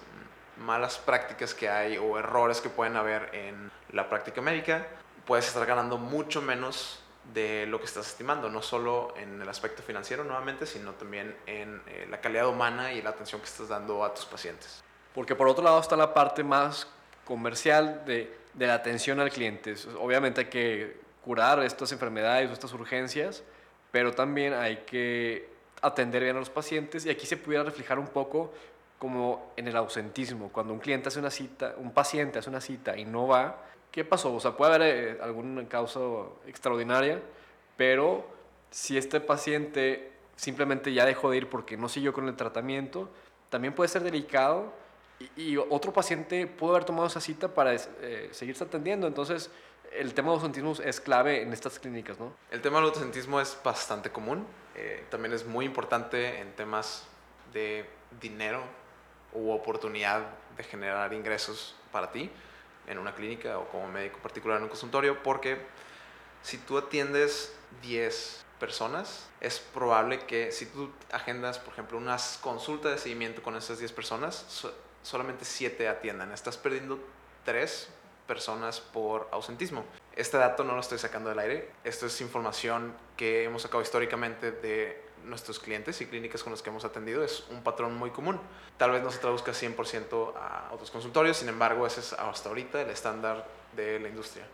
malas 0.57 0.97
prácticas 0.97 1.55
que 1.55 1.69
hay 1.69 1.99
o 1.99 2.19
errores 2.19 2.63
que 2.63 2.71
pueden 2.71 2.97
haber 2.97 3.35
en 3.35 3.71
la 3.93 4.09
práctica 4.09 4.41
médica, 4.41 4.87
puedes 5.31 5.47
estar 5.47 5.65
ganando 5.65 5.97
mucho 5.97 6.43
menos 6.43 6.99
de 7.33 7.65
lo 7.65 7.79
que 7.79 7.85
estás 7.85 8.09
estimando, 8.09 8.51
no 8.51 8.63
solo 8.63 9.15
en 9.17 9.41
el 9.41 9.49
aspecto 9.49 9.81
financiero 9.81 10.25
nuevamente, 10.25 10.67
sino 10.67 10.95
también 10.95 11.37
en 11.47 11.81
eh, 11.87 12.09
la 12.11 12.21
calidad 12.21 12.49
humana 12.49 12.93
y 12.93 13.01
la 13.01 13.11
atención 13.11 13.41
que 13.41 13.47
estás 13.47 13.69
dando 13.69 14.03
a 14.05 14.13
tus 14.13 14.25
pacientes. 14.25 14.83
Porque 15.15 15.37
por 15.37 15.47
otro 15.47 15.63
lado 15.63 15.79
está 15.79 15.97
la 15.97 16.13
parte 16.13 16.43
más 16.43 16.89
comercial 17.25 18.03
de, 18.07 18.37
de 18.55 18.67
la 18.67 18.75
atención 18.75 19.21
al 19.21 19.31
cliente. 19.31 19.77
Obviamente 20.01 20.41
hay 20.41 20.47
que 20.49 21.01
curar 21.25 21.63
estas 21.63 21.93
enfermedades 21.93 22.51
o 22.51 22.53
estas 22.53 22.73
urgencias, 22.73 23.45
pero 23.93 24.13
también 24.13 24.53
hay 24.53 24.79
que 24.79 25.49
atender 25.81 26.25
bien 26.25 26.35
a 26.35 26.41
los 26.41 26.51
pacientes 26.51 27.07
y 27.07 27.11
aquí 27.11 27.25
se 27.25 27.37
pudiera 27.37 27.63
reflejar 27.63 28.01
un 28.01 28.09
poco 28.09 28.53
como 28.99 29.53
en 29.57 29.69
el 29.69 29.77
ausentismo, 29.77 30.51
cuando 30.51 30.73
un 30.73 30.81
cliente 30.81 31.09
hace 31.09 31.21
una 31.21 31.31
cita, 31.31 31.75
un 31.79 31.93
paciente 31.93 32.41
hace 32.41 32.51
una 32.51 32.61
cita 32.61 32.99
y 32.99 33.05
no 33.05 33.29
va, 33.29 33.70
¿qué 33.91 34.05
pasó? 34.05 34.35
O 34.35 34.41
sea, 34.41 34.57
puede 34.57 34.75
haber 34.75 34.83
eh, 34.89 35.19
alguna 35.23 35.69
causa 35.69 36.01
extraordinaria, 36.47 37.21
pero 37.77 38.27
si 38.71 38.97
este 38.97 39.21
paciente 39.21 40.13
simplemente 40.37 40.93
ya 40.93 41.05
dejó 41.05 41.31
de 41.31 41.39
ir 41.39 41.49
porque 41.49 41.77
no 41.77 41.89
siguió 41.89 42.13
con 42.13 42.29
el 42.29 42.37
tratamiento, 42.37 43.09
también 43.49 43.75
puede 43.75 43.89
ser 43.89 44.03
delicado 44.03 44.73
y, 45.37 45.57
otro 45.57 45.93
paciente 45.93 46.47
pudo 46.47 46.71
haber 46.71 46.85
tomado 46.85 47.07
esa 47.07 47.21
cita 47.21 47.49
para 47.49 47.75
eh, 47.75 48.29
seguirse 48.33 48.65
atendiendo. 48.65 49.07
Entonces, 49.07 49.51
el 49.93 50.15
tema 50.15 50.29
de 50.29 50.37
ausentismo 50.37 50.73
es 50.83 51.01
clave 51.01 51.43
en 51.43 51.53
estas 51.53 51.79
clínicas, 51.79 52.19
¿no? 52.19 52.33
El 52.51 52.63
tema 52.63 52.79
del 52.79 52.89
ausentismo 52.89 53.41
es 53.41 53.59
bastante 53.63 54.11
común. 54.11 54.47
Eh, 54.77 55.05
también 55.11 55.35
es 55.35 55.45
muy 55.45 55.67
importante 55.67 56.41
en 56.41 56.53
temas 56.53 57.07
de 57.53 57.85
dinero 58.21 58.63
u 59.35 59.51
oportunidad 59.51 60.23
de 60.57 60.63
generar 60.63 61.13
ingresos 61.13 61.75
para 61.93 62.11
ti 62.11 62.31
en 62.87 62.99
una 62.99 63.15
clínica 63.15 63.59
o 63.59 63.69
como 63.69 63.89
médico 63.89 64.19
particular 64.19 64.59
en 64.59 64.65
un 64.65 64.69
consultorio, 64.69 65.23
porque 65.23 65.59
si 66.43 66.59
tú 66.59 66.79
atiendes 66.79 67.55
10 67.83 68.45
personas, 68.59 69.29
es 69.41 69.59
probable 69.59 70.27
que 70.27 70.53
si 70.53 70.67
tú 70.67 70.91
agendas, 71.13 71.59
por 71.59 71.73
ejemplo, 71.73 71.99
unas 71.99 72.39
consultas 72.43 72.93
de 72.93 72.99
seguimiento 72.99 73.43
con 73.43 73.57
esas 73.57 73.79
10 73.79 73.93
personas, 73.93 74.45
solamente 75.03 75.45
7 75.45 75.89
atiendan. 75.89 76.33
Estás 76.33 76.57
perdiendo 76.57 76.99
3 77.45 77.89
personas 78.27 78.81
por 78.81 79.29
ausentismo. 79.33 79.85
Este 80.15 80.37
dato 80.37 80.63
no 80.63 80.75
lo 80.75 80.81
estoy 80.81 80.99
sacando 80.99 81.31
del 81.31 81.39
aire. 81.39 81.71
Esto 81.85 82.07
es 82.07 82.21
información 82.21 82.95
que 83.17 83.45
hemos 83.45 83.63
sacado 83.63 83.83
históricamente 83.83 84.53
de 84.53 85.10
nuestros 85.25 85.59
clientes 85.59 86.01
y 86.01 86.07
clínicas 86.07 86.43
con 86.43 86.53
los 86.53 86.63
que 86.63 86.71
hemos 86.71 86.85
atendido. 86.85 87.23
Es 87.23 87.45
un 87.51 87.63
patrón 87.63 87.97
muy 87.97 88.11
común. 88.11 88.41
Tal 88.77 88.91
vez 88.91 89.03
no 89.03 89.11
se 89.11 89.19
traduzca 89.19 89.53
100% 89.53 90.35
a 90.37 90.71
otros 90.73 90.91
consultorios, 90.91 91.37
sin 91.39 91.49
embargo, 91.49 91.87
ese 91.87 92.01
es 92.01 92.13
hasta 92.13 92.49
ahorita 92.49 92.81
el 92.83 92.91
estándar 92.91 93.47
de 93.77 94.01
la 94.01 94.09
industria. 94.09 94.47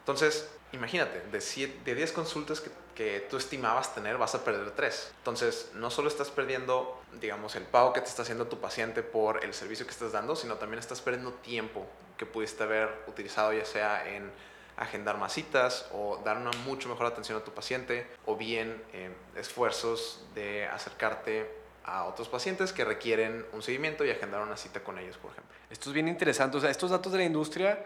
Entonces, 0.00 0.48
imagínate, 0.72 1.20
de, 1.30 1.80
de 1.84 1.94
10 1.94 2.12
consultas 2.12 2.60
que, 2.60 2.70
que, 2.94 3.26
tú 3.30 3.36
estimabas 3.36 3.94
tener, 3.94 4.16
vas 4.18 4.34
a 4.34 4.44
perder 4.44 4.70
3. 4.72 5.12
Entonces, 5.18 5.70
no 5.74 5.90
solo 5.90 6.08
estás 6.08 6.30
perdiendo, 6.30 7.00
digamos, 7.20 7.54
el 7.56 7.64
pago 7.64 7.92
que 7.92 8.00
te 8.00 8.08
está 8.08 8.22
haciendo 8.22 8.46
tu 8.46 8.58
paciente 8.60 9.02
por 9.02 9.44
el 9.44 9.54
servicio 9.54 9.86
que 9.86 9.92
estás 9.92 10.12
dando, 10.12 10.36
sino 10.36 10.56
también 10.56 10.78
estás 10.78 11.00
perdiendo 11.00 11.32
tiempo 11.34 11.86
que 12.16 12.26
pudiste 12.26 12.62
haber 12.62 13.04
utilizado 13.06 13.52
ya 13.52 13.64
sea 13.64 14.06
en 14.08 14.30
agendar 14.80 15.18
más 15.18 15.34
citas 15.34 15.88
o 15.92 16.20
dar 16.24 16.38
una 16.38 16.50
mucho 16.64 16.88
mejor 16.88 17.06
atención 17.06 17.38
a 17.38 17.44
tu 17.44 17.52
paciente 17.52 18.06
o 18.24 18.34
bien 18.34 18.82
eh, 18.94 19.10
esfuerzos 19.36 20.24
de 20.34 20.66
acercarte 20.66 21.48
a 21.84 22.04
otros 22.04 22.28
pacientes 22.28 22.72
que 22.72 22.84
requieren 22.84 23.44
un 23.52 23.62
seguimiento 23.62 24.04
y 24.04 24.10
agendar 24.10 24.42
una 24.42 24.56
cita 24.56 24.80
con 24.82 24.98
ellos, 24.98 25.18
por 25.18 25.32
ejemplo. 25.32 25.54
Esto 25.70 25.90
es 25.90 25.94
bien 25.94 26.08
interesante. 26.08 26.56
O 26.56 26.60
sea, 26.60 26.70
estos 26.70 26.90
datos 26.90 27.12
de 27.12 27.18
la 27.18 27.24
industria 27.24 27.84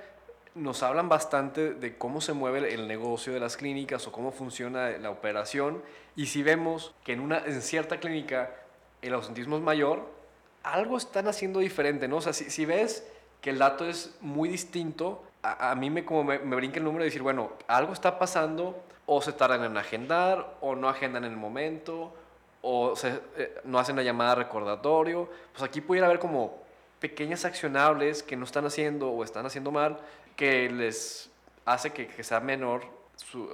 nos 0.55 0.85
hablan 0.85 1.09
bastante 1.09 1.75
de 1.75 1.99
cómo 1.99 2.21
se 2.21 2.33
mueve 2.33 2.73
el 2.73 2.87
negocio 2.87 3.33
de 3.33 3.41
las 3.41 3.57
clínicas 3.57 4.07
o 4.07 4.13
cómo 4.13 4.31
funciona 4.31 4.91
la 4.91 5.11
operación. 5.11 5.83
Y 6.15 6.27
si 6.27 6.45
vemos 6.45 6.95
que 7.05 7.13
en, 7.13 7.21
una, 7.21 7.39
en 7.45 7.61
cierta 7.61 7.99
clínica 7.99 8.55
el 9.03 9.15
ausentismo 9.15 9.57
es 9.57 9.63
mayor, 9.63 10.09
algo 10.63 10.97
están 10.97 11.27
haciendo 11.27 11.59
diferente, 11.59 12.07
¿no? 12.07 12.19
O 12.19 12.21
sea, 12.21 12.33
si, 12.33 12.51
si 12.51 12.65
ves 12.65 13.05
que 13.45 13.51
el 13.51 13.59
dato 13.59 13.85
es 13.85 14.17
muy 14.23 14.49
distinto, 14.49 15.23
a, 15.43 15.75
mí 15.75 15.91
me, 15.91 16.03
como 16.03 16.25
me, 16.25 16.39
brinca 16.39 16.79
el 16.79 16.85
número 16.85 17.05
de 17.05 17.11
decir, 17.11 17.21
bueno, 17.21 17.53
algo 17.67 17.93
está 17.93 18.19
pasando, 18.19 18.83
o 19.05 19.21
se 19.21 19.35
tardan 19.35 19.63
en 19.65 19.77
agendar, 19.77 20.57
o 20.63 20.75
no 20.75 20.89
agendan 20.89 21.25
en 21.25 21.33
el 21.33 21.37
momento, 21.37 22.11
o 22.63 22.97
se, 22.97 23.21
eh, 23.37 23.61
no 23.65 23.79
hacen 23.79 23.97
la 23.97 24.03
llamada 24.03 24.35
recordatorio. 24.37 25.29
Pues 25.53 25.63
aquí 25.63 25.83
pudiera 25.83 26.07
haber 26.07 26.21
como 26.21 26.57
pequeñas 27.01 27.45
accionables 27.45 28.23
que 28.23 28.35
no 28.35 28.47
están 28.47 28.65
haciendo 28.65 29.11
o 29.11 29.23
están 29.23 29.45
haciendo 29.45 29.71
mal, 29.71 29.99
que 30.37 30.71
les 30.71 31.31
hace 31.67 31.93
que, 31.93 32.07
que 32.07 32.25
sea 32.25 32.41
menor, 32.41 32.87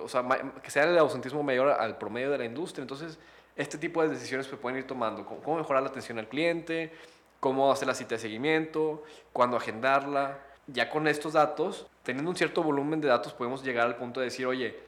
o 0.04 0.08
sea, 0.08 0.24
que 0.62 0.70
sea 0.70 0.84
el 0.84 0.96
ausentismo 0.98 1.42
mayor 1.42 1.70
al 1.70 1.98
promedio 1.98 2.30
de 2.30 2.38
la 2.38 2.44
industria. 2.44 2.82
Entonces, 2.82 3.18
este 3.56 3.76
tipo 3.76 4.04
de 4.04 4.10
decisiones 4.10 4.46
se 4.46 4.56
pueden 4.56 4.78
ir 4.78 4.86
tomando. 4.86 5.26
Cómo 5.26 5.56
mejorar 5.56 5.82
la 5.82 5.88
atención 5.88 6.20
al 6.20 6.28
cliente, 6.28 6.92
cómo 7.40 7.72
hacer 7.72 7.88
la 7.88 7.94
cita 7.94 8.14
de 8.14 8.20
seguimiento, 8.20 9.02
cuándo 9.32 9.56
agendarla. 9.56 10.38
Ya 10.66 10.88
con 10.88 11.08
estos 11.08 11.32
datos, 11.32 11.86
teniendo 12.04 12.30
un 12.30 12.36
cierto 12.36 12.62
volumen 12.62 13.00
de 13.00 13.08
datos, 13.08 13.32
podemos 13.32 13.64
llegar 13.64 13.86
al 13.86 13.96
punto 13.96 14.20
de 14.20 14.26
decir, 14.26 14.46
oye, 14.46 14.78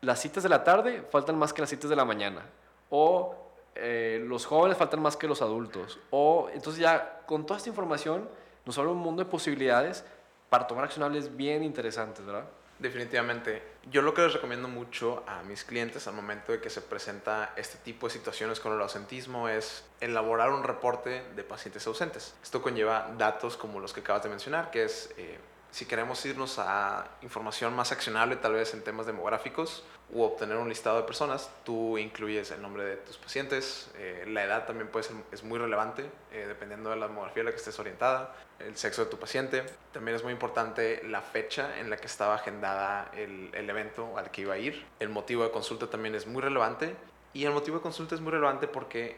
las 0.00 0.20
citas 0.20 0.42
de 0.42 0.48
la 0.48 0.64
tarde 0.64 1.02
faltan 1.10 1.36
más 1.36 1.52
que 1.52 1.60
las 1.60 1.70
citas 1.70 1.90
de 1.90 1.96
la 1.96 2.04
mañana. 2.04 2.42
O 2.88 3.34
eh, 3.74 4.24
los 4.26 4.46
jóvenes 4.46 4.78
faltan 4.78 5.02
más 5.02 5.16
que 5.16 5.26
los 5.26 5.42
adultos. 5.42 5.98
O 6.10 6.48
entonces 6.54 6.80
ya 6.80 7.22
con 7.26 7.44
toda 7.44 7.58
esta 7.58 7.68
información 7.68 8.28
nos 8.64 8.78
abre 8.78 8.90
un 8.90 8.98
mundo 8.98 9.22
de 9.22 9.30
posibilidades 9.30 10.04
para 10.48 10.66
tomar 10.66 10.84
accionables 10.84 11.36
bien 11.36 11.62
interesantes, 11.62 12.24
¿verdad? 12.24 12.46
Definitivamente. 12.78 13.62
Yo 13.90 14.02
lo 14.02 14.12
que 14.12 14.22
les 14.22 14.34
recomiendo 14.34 14.68
mucho 14.68 15.24
a 15.26 15.42
mis 15.42 15.64
clientes 15.64 16.06
al 16.06 16.14
momento 16.14 16.52
de 16.52 16.60
que 16.60 16.68
se 16.68 16.82
presenta 16.82 17.52
este 17.56 17.78
tipo 17.78 18.06
de 18.06 18.12
situaciones 18.12 18.60
con 18.60 18.74
el 18.74 18.80
ausentismo 18.82 19.48
es 19.48 19.84
elaborar 20.00 20.50
un 20.50 20.62
reporte 20.62 21.22
de 21.34 21.44
pacientes 21.44 21.86
ausentes. 21.86 22.34
Esto 22.42 22.60
conlleva 22.60 23.14
datos 23.16 23.56
como 23.56 23.80
los 23.80 23.94
que 23.94 24.00
acabas 24.00 24.24
de 24.24 24.28
mencionar, 24.28 24.70
que 24.70 24.84
es 24.84 25.10
eh, 25.16 25.38
si 25.70 25.86
queremos 25.86 26.24
irnos 26.26 26.58
a 26.58 27.06
información 27.22 27.74
más 27.74 27.92
accionable, 27.92 28.36
tal 28.36 28.54
vez 28.54 28.74
en 28.74 28.82
temas 28.82 29.06
demográficos, 29.06 29.84
u 30.10 30.22
obtener 30.22 30.56
un 30.56 30.68
listado 30.68 30.98
de 30.98 31.02
personas, 31.02 31.50
tú 31.64 31.98
incluyes 31.98 32.50
el 32.52 32.62
nombre 32.62 32.84
de 32.84 32.96
tus 32.96 33.16
pacientes, 33.16 33.90
eh, 33.96 34.24
la 34.28 34.44
edad 34.44 34.66
también 34.66 34.88
puede 34.88 35.04
ser, 35.04 35.16
es 35.32 35.42
muy 35.42 35.58
relevante, 35.58 36.08
eh, 36.32 36.44
dependiendo 36.46 36.90
de 36.90 36.96
la 36.96 37.08
demografía 37.08 37.42
a 37.42 37.46
la 37.46 37.50
que 37.50 37.56
estés 37.56 37.78
orientada, 37.78 38.34
el 38.60 38.76
sexo 38.76 39.04
de 39.04 39.10
tu 39.10 39.18
paciente. 39.18 39.64
También 39.92 40.16
es 40.16 40.22
muy 40.22 40.32
importante 40.32 41.02
la 41.04 41.20
fecha 41.20 41.78
en 41.78 41.90
la 41.90 41.96
que 41.96 42.06
estaba 42.06 42.36
agendada 42.36 43.10
el, 43.16 43.50
el 43.52 43.68
evento 43.68 44.16
al 44.16 44.30
que 44.30 44.42
iba 44.42 44.54
a 44.54 44.58
ir. 44.58 44.86
El 45.00 45.08
motivo 45.08 45.42
de 45.42 45.50
consulta 45.50 45.88
también 45.88 46.14
es 46.14 46.26
muy 46.26 46.40
relevante. 46.40 46.94
Y 47.34 47.44
el 47.44 47.52
motivo 47.52 47.76
de 47.76 47.82
consulta 47.82 48.14
es 48.14 48.20
muy 48.20 48.32
relevante 48.32 48.66
porque 48.66 49.10
eh, 49.10 49.16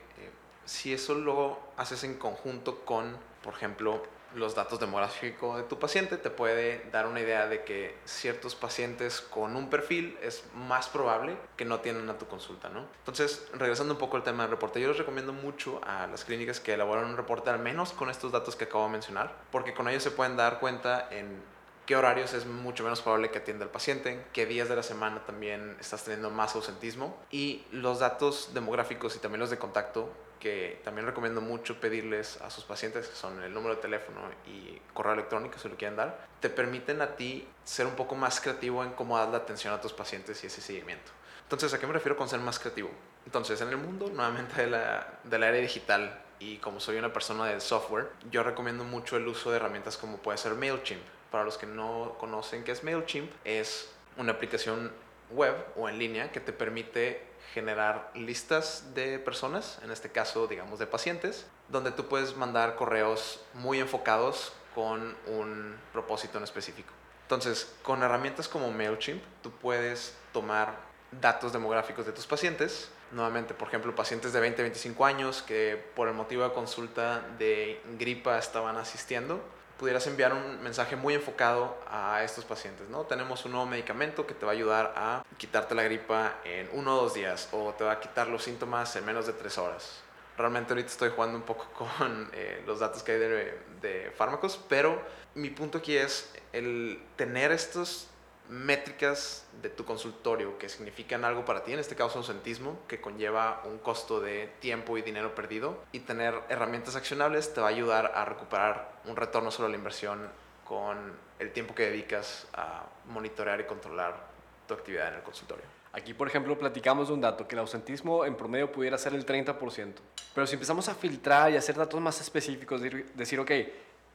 si 0.65 0.93
eso 0.93 1.15
lo 1.15 1.59
haces 1.77 2.03
en 2.03 2.19
conjunto 2.19 2.81
con, 2.85 3.17
por 3.45 3.55
ejemplo, 3.55 4.03
los 4.35 4.55
datos 4.55 4.79
demográficos 4.81 5.57
de 5.57 5.63
tu 5.63 5.79
paciente 5.79 6.17
te 6.17 6.31
puede 6.31 6.85
dar 6.91 7.07
una 7.07 7.21
idea 7.21 7.47
de 7.47 7.65
que 7.65 7.97
ciertos 8.05 8.55
pacientes 8.55 9.21
con 9.21 9.57
un 9.57 9.71
perfil 9.71 10.19
es 10.23 10.45
más 10.55 10.89
probable 10.89 11.37
que 11.57 11.65
no 11.65 11.81
tienen 11.81 12.09
a 12.11 12.19
tu 12.19 12.27
consulta, 12.27 12.69
¿no? 12.69 12.87
Entonces, 12.99 13.49
regresando 13.55 13.95
un 13.95 13.99
poco 13.99 14.17
al 14.17 14.23
tema 14.23 14.43
del 14.43 14.51
reporte, 14.51 14.81
yo 14.81 14.89
les 14.89 14.99
recomiendo 14.99 15.33
mucho 15.33 15.81
a 15.85 16.07
las 16.07 16.25
clínicas 16.25 16.61
que 16.61 16.75
elaboran 16.75 17.07
un 17.07 17.17
reporte 17.17 17.51
al 17.51 17.59
menos 17.59 17.93
con 17.93 18.11
estos 18.11 18.33
datos 18.33 18.57
que 18.57 18.65
acabo 18.65 18.85
de 18.85 18.91
mencionar, 18.91 19.35
porque 19.51 19.75
con 19.75 19.89
ellos 19.89 20.03
se 20.03 20.11
pueden 20.11 20.37
dar 20.37 20.61
cuenta 20.61 21.09
en 21.11 21.43
qué 21.89 21.97
horarios 21.97 22.35
es 22.35 22.45
mucho 22.45 22.85
menos 22.85 23.01
probable 23.01 23.31
que 23.31 23.39
atienda 23.39 23.65
el 23.65 23.71
paciente, 23.71 24.23
qué 24.35 24.45
días 24.45 24.69
de 24.69 24.77
la 24.77 24.83
semana 24.83 25.25
también 25.25 25.75
estás 25.81 26.05
teniendo 26.05 26.29
más 26.29 26.55
ausentismo 26.55 27.17
y 27.31 27.65
los 27.73 28.01
datos 28.01 28.51
demográficos 28.53 29.17
y 29.17 29.21
también 29.21 29.41
los 29.41 29.49
de 29.49 29.57
contacto 29.57 30.13
que 30.39 30.81
también 30.85 31.07
recomiendo 31.07 31.41
mucho 31.41 31.81
pedirles 31.81 32.41
a 32.41 32.51
sus 32.51 32.65
pacientes, 32.65 33.09
que 33.09 33.15
son 33.15 33.43
el 33.43 33.53
número 33.53 33.77
de 33.77 33.83
teléfono 33.83 34.21
y 34.47 34.81
correo 34.95 35.15
electrónico, 35.15 35.59
si 35.59 35.69
lo 35.69 35.77
quieren 35.77 35.97
dar, 35.97 36.27
te 36.41 36.49
permiten 36.49 37.01
a 37.03 37.17
ti 37.17 37.47
ser 37.65 37.87
un 37.87 37.95
poco 37.95 38.15
más 38.15 38.41
creativo 38.41 38.85
en 38.85 38.93
cómo 38.93 39.19
dar 39.19 39.29
la 39.29 39.39
atención 39.39 39.75
a 39.75 39.81
tus 39.81 39.93
pacientes 39.93 40.43
y 40.45 40.47
ese 40.47 40.61
seguimiento. 40.61 41.11
Entonces, 41.43 41.73
¿a 41.73 41.79
qué 41.79 41.87
me 41.87 41.93
refiero 41.93 42.17
con 42.17 42.29
ser 42.29 42.41
más 42.41 42.59
creativo? 42.59 42.91
Entonces, 43.25 43.61
en 43.61 43.69
el 43.69 43.79
mundo 43.79 44.11
nuevamente 44.13 44.61
de 44.63 44.67
la, 44.69 45.19
del 45.25 45.43
área 45.43 45.61
digital 45.61 46.23
y 46.41 46.59
como 46.59 46.79
soy 46.79 46.97
una 46.97 47.13
persona 47.13 47.47
del 47.47 47.61
software, 47.61 48.11
yo 48.31 48.43
recomiendo 48.43 48.85
mucho 48.85 49.17
el 49.17 49.27
uso 49.27 49.51
de 49.51 49.57
herramientas 49.57 49.97
como 49.97 50.19
puede 50.19 50.39
ser 50.39 50.55
MailChimp. 50.55 51.01
Para 51.31 51.45
los 51.45 51.59
que 51.59 51.67
no 51.67 52.17
conocen 52.19 52.65
qué 52.65 52.73
es 52.73 52.85
MailChimp, 52.85 53.31
es 53.45 53.91
una 54.17 54.33
aplicación 54.33 54.93
web 55.31 55.55
o 55.77 55.89
en 55.89 55.99
línea 55.99 56.33
que 56.33 56.41
te 56.41 56.53
permite 56.53 57.28
generar 57.55 58.11
listas 58.15 58.95
de 58.95 59.19
personas, 59.19 59.79
en 59.83 59.91
este 59.91 60.11
caso, 60.11 60.47
digamos, 60.47 60.79
de 60.79 60.87
pacientes, 60.87 61.47
donde 61.69 61.93
tú 61.93 62.07
puedes 62.09 62.37
mandar 62.37 62.77
correos 62.77 63.41
muy 63.55 63.81
enfocados 63.81 64.53
con 64.75 65.17
un 65.27 65.77
propósito 65.93 66.39
en 66.39 66.45
específico. 66.45 66.93
Entonces, 67.23 67.75
con 67.83 68.03
herramientas 68.03 68.49
como 68.49 68.71
MailChimp, 68.71 69.23
tú 69.43 69.51
puedes 69.51 70.15
tomar 70.33 70.77
datos 71.11 71.53
demográficos 71.53 72.07
de 72.07 72.13
tus 72.13 72.27
pacientes, 72.27 72.91
nuevamente, 73.13 73.55
por 73.55 73.69
ejemplo, 73.69 73.95
pacientes 73.95 74.33
de 74.33 74.41
20 74.41 74.63
25 74.63 75.05
años 75.05 75.43
que 75.43 75.83
por 75.95 76.09
el 76.09 76.15
motivo 76.15 76.45
de 76.45 76.53
consulta 76.53 77.21
de 77.39 77.81
gripa 77.99 78.39
estaban 78.39 78.77
asistiendo, 78.77 79.43
pudieras 79.79 80.07
enviar 80.09 80.33
un 80.33 80.61
mensaje 80.63 80.97
muy 80.97 81.15
enfocado 81.15 81.79
a 81.89 82.23
estos 82.25 82.45
pacientes, 82.45 82.89
¿no? 82.89 83.03
Tenemos 83.03 83.45
un 83.45 83.53
nuevo 83.53 83.67
medicamento 83.67 84.27
que 84.27 84.35
te 84.35 84.45
va 84.45 84.53
a 84.53 84.55
ayudar 84.55 84.93
a 84.97 85.25
quitarte 85.39 85.75
la 85.75 85.85
gripa 85.85 86.35
en 86.45 86.69
uno 86.73 86.97
o 86.97 87.03
dos 87.03 87.15
días 87.15 87.49
o 87.53 87.73
te 87.75 87.85
va 87.85 87.93
a 87.93 88.01
quitar 88.01 88.29
los 88.29 88.43
síntomas 88.43 88.95
en 88.97 89.07
menos 89.07 89.27
de 89.27 89.33
tres 89.33 89.57
horas. 89.57 90.01
Realmente 90.37 90.73
ahorita 90.73 90.89
estoy 90.89 91.11
jugando 91.11 91.37
un 91.37 91.45
poco 91.45 91.67
con 91.99 92.29
eh, 92.33 92.63
los 92.67 92.81
datos 92.81 93.03
que 93.03 93.13
hay 93.13 93.19
de, 93.19 93.59
de 93.81 94.13
fármacos, 94.17 94.61
pero 94.69 95.01
mi 95.35 95.51
punto 95.51 95.79
aquí 95.79 95.97
es 95.97 96.33
el 96.53 97.01
tener 97.17 97.53
estos 97.53 98.09
métricas 98.49 99.47
de 99.63 99.69
tu 99.69 99.85
consultorio 99.85 100.59
que 100.59 100.69
significan 100.69 101.25
algo 101.25 101.45
para 101.45 101.65
ti, 101.65 101.73
en 101.73 101.79
este 101.79 101.95
caso 101.95 102.19
ausentismo, 102.19 102.79
que 102.89 103.01
conlleva 103.01 103.63
un 103.65 103.79
costo 103.79 104.21
de 104.21 104.51
tiempo 104.61 104.97
y 104.97 105.03
dinero 105.03 105.35
perdido, 105.35 105.83
y 105.93 106.01
tener 106.01 106.35
herramientas 106.49 106.97
accionables 106.97 107.53
te 107.53 107.61
va 107.61 107.69
a 107.69 107.71
ayudar 107.71 108.13
a 108.15 108.25
recuperar 108.25 109.01
un 109.05 109.17
retorno 109.17 109.51
sobre 109.51 109.71
la 109.71 109.77
inversión 109.77 110.29
con 110.65 111.13
el 111.39 111.53
tiempo 111.53 111.75
que 111.75 111.85
dedicas 111.85 112.47
a 112.53 112.85
monitorear 113.07 113.61
y 113.61 113.65
controlar 113.65 114.29
tu 114.67 114.75
actividad 114.75 115.09
en 115.09 115.15
el 115.15 115.23
consultorio. 115.23 115.65
Aquí, 115.93 116.13
por 116.13 116.29
ejemplo, 116.29 116.59
platicamos 116.59 117.09
de 117.09 117.15
un 117.15 117.21
dato, 117.21 117.49
que 117.49 117.55
el 117.55 117.61
ausentismo 117.61 118.25
en 118.25 118.37
promedio 118.37 118.71
pudiera 118.71 118.99
ser 118.99 119.15
el 119.15 119.25
30%. 119.25 119.95
Pero 120.35 120.47
si 120.47 120.55
empezamos 120.55 120.89
a 120.89 120.95
filtrar 120.95 121.51
y 121.51 121.57
hacer 121.57 121.77
datos 121.77 122.01
más 122.01 122.21
específicos, 122.21 122.83
decir, 123.15 123.41
ok, 123.41 123.51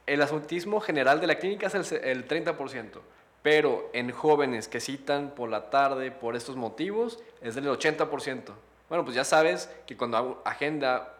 el 0.06 0.22
ausentismo 0.22 0.80
general 0.80 1.20
de 1.20 1.26
la 1.26 1.38
clínica 1.38 1.66
es 1.66 1.92
el 1.92 2.28
30%, 2.28 3.00
pero 3.44 3.90
en 3.92 4.10
jóvenes 4.10 4.68
que 4.68 4.80
citan 4.80 5.32
por 5.36 5.50
la 5.50 5.68
tarde 5.68 6.10
por 6.10 6.34
estos 6.34 6.56
motivos 6.56 7.18
es 7.42 7.54
del 7.54 7.66
80%. 7.66 8.08
Bueno, 8.88 9.04
pues 9.04 9.14
ya 9.14 9.22
sabes 9.22 9.68
que 9.86 9.98
cuando 9.98 10.40
agenda 10.46 11.12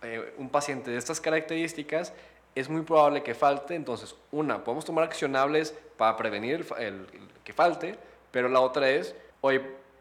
eh, 0.00 0.34
un 0.38 0.50
paciente 0.50 0.92
de 0.92 0.98
estas 0.98 1.20
características, 1.20 2.12
es 2.54 2.68
muy 2.68 2.82
probable 2.82 3.24
que 3.24 3.34
falte. 3.34 3.74
Entonces, 3.74 4.14
una, 4.30 4.62
podemos 4.62 4.84
tomar 4.84 5.02
accionables 5.02 5.74
para 5.96 6.16
prevenir 6.16 6.64
el, 6.78 7.08
que 7.42 7.52
falte, 7.52 7.98
pero 8.30 8.48
la 8.48 8.60
otra 8.60 8.88
es, 8.90 9.16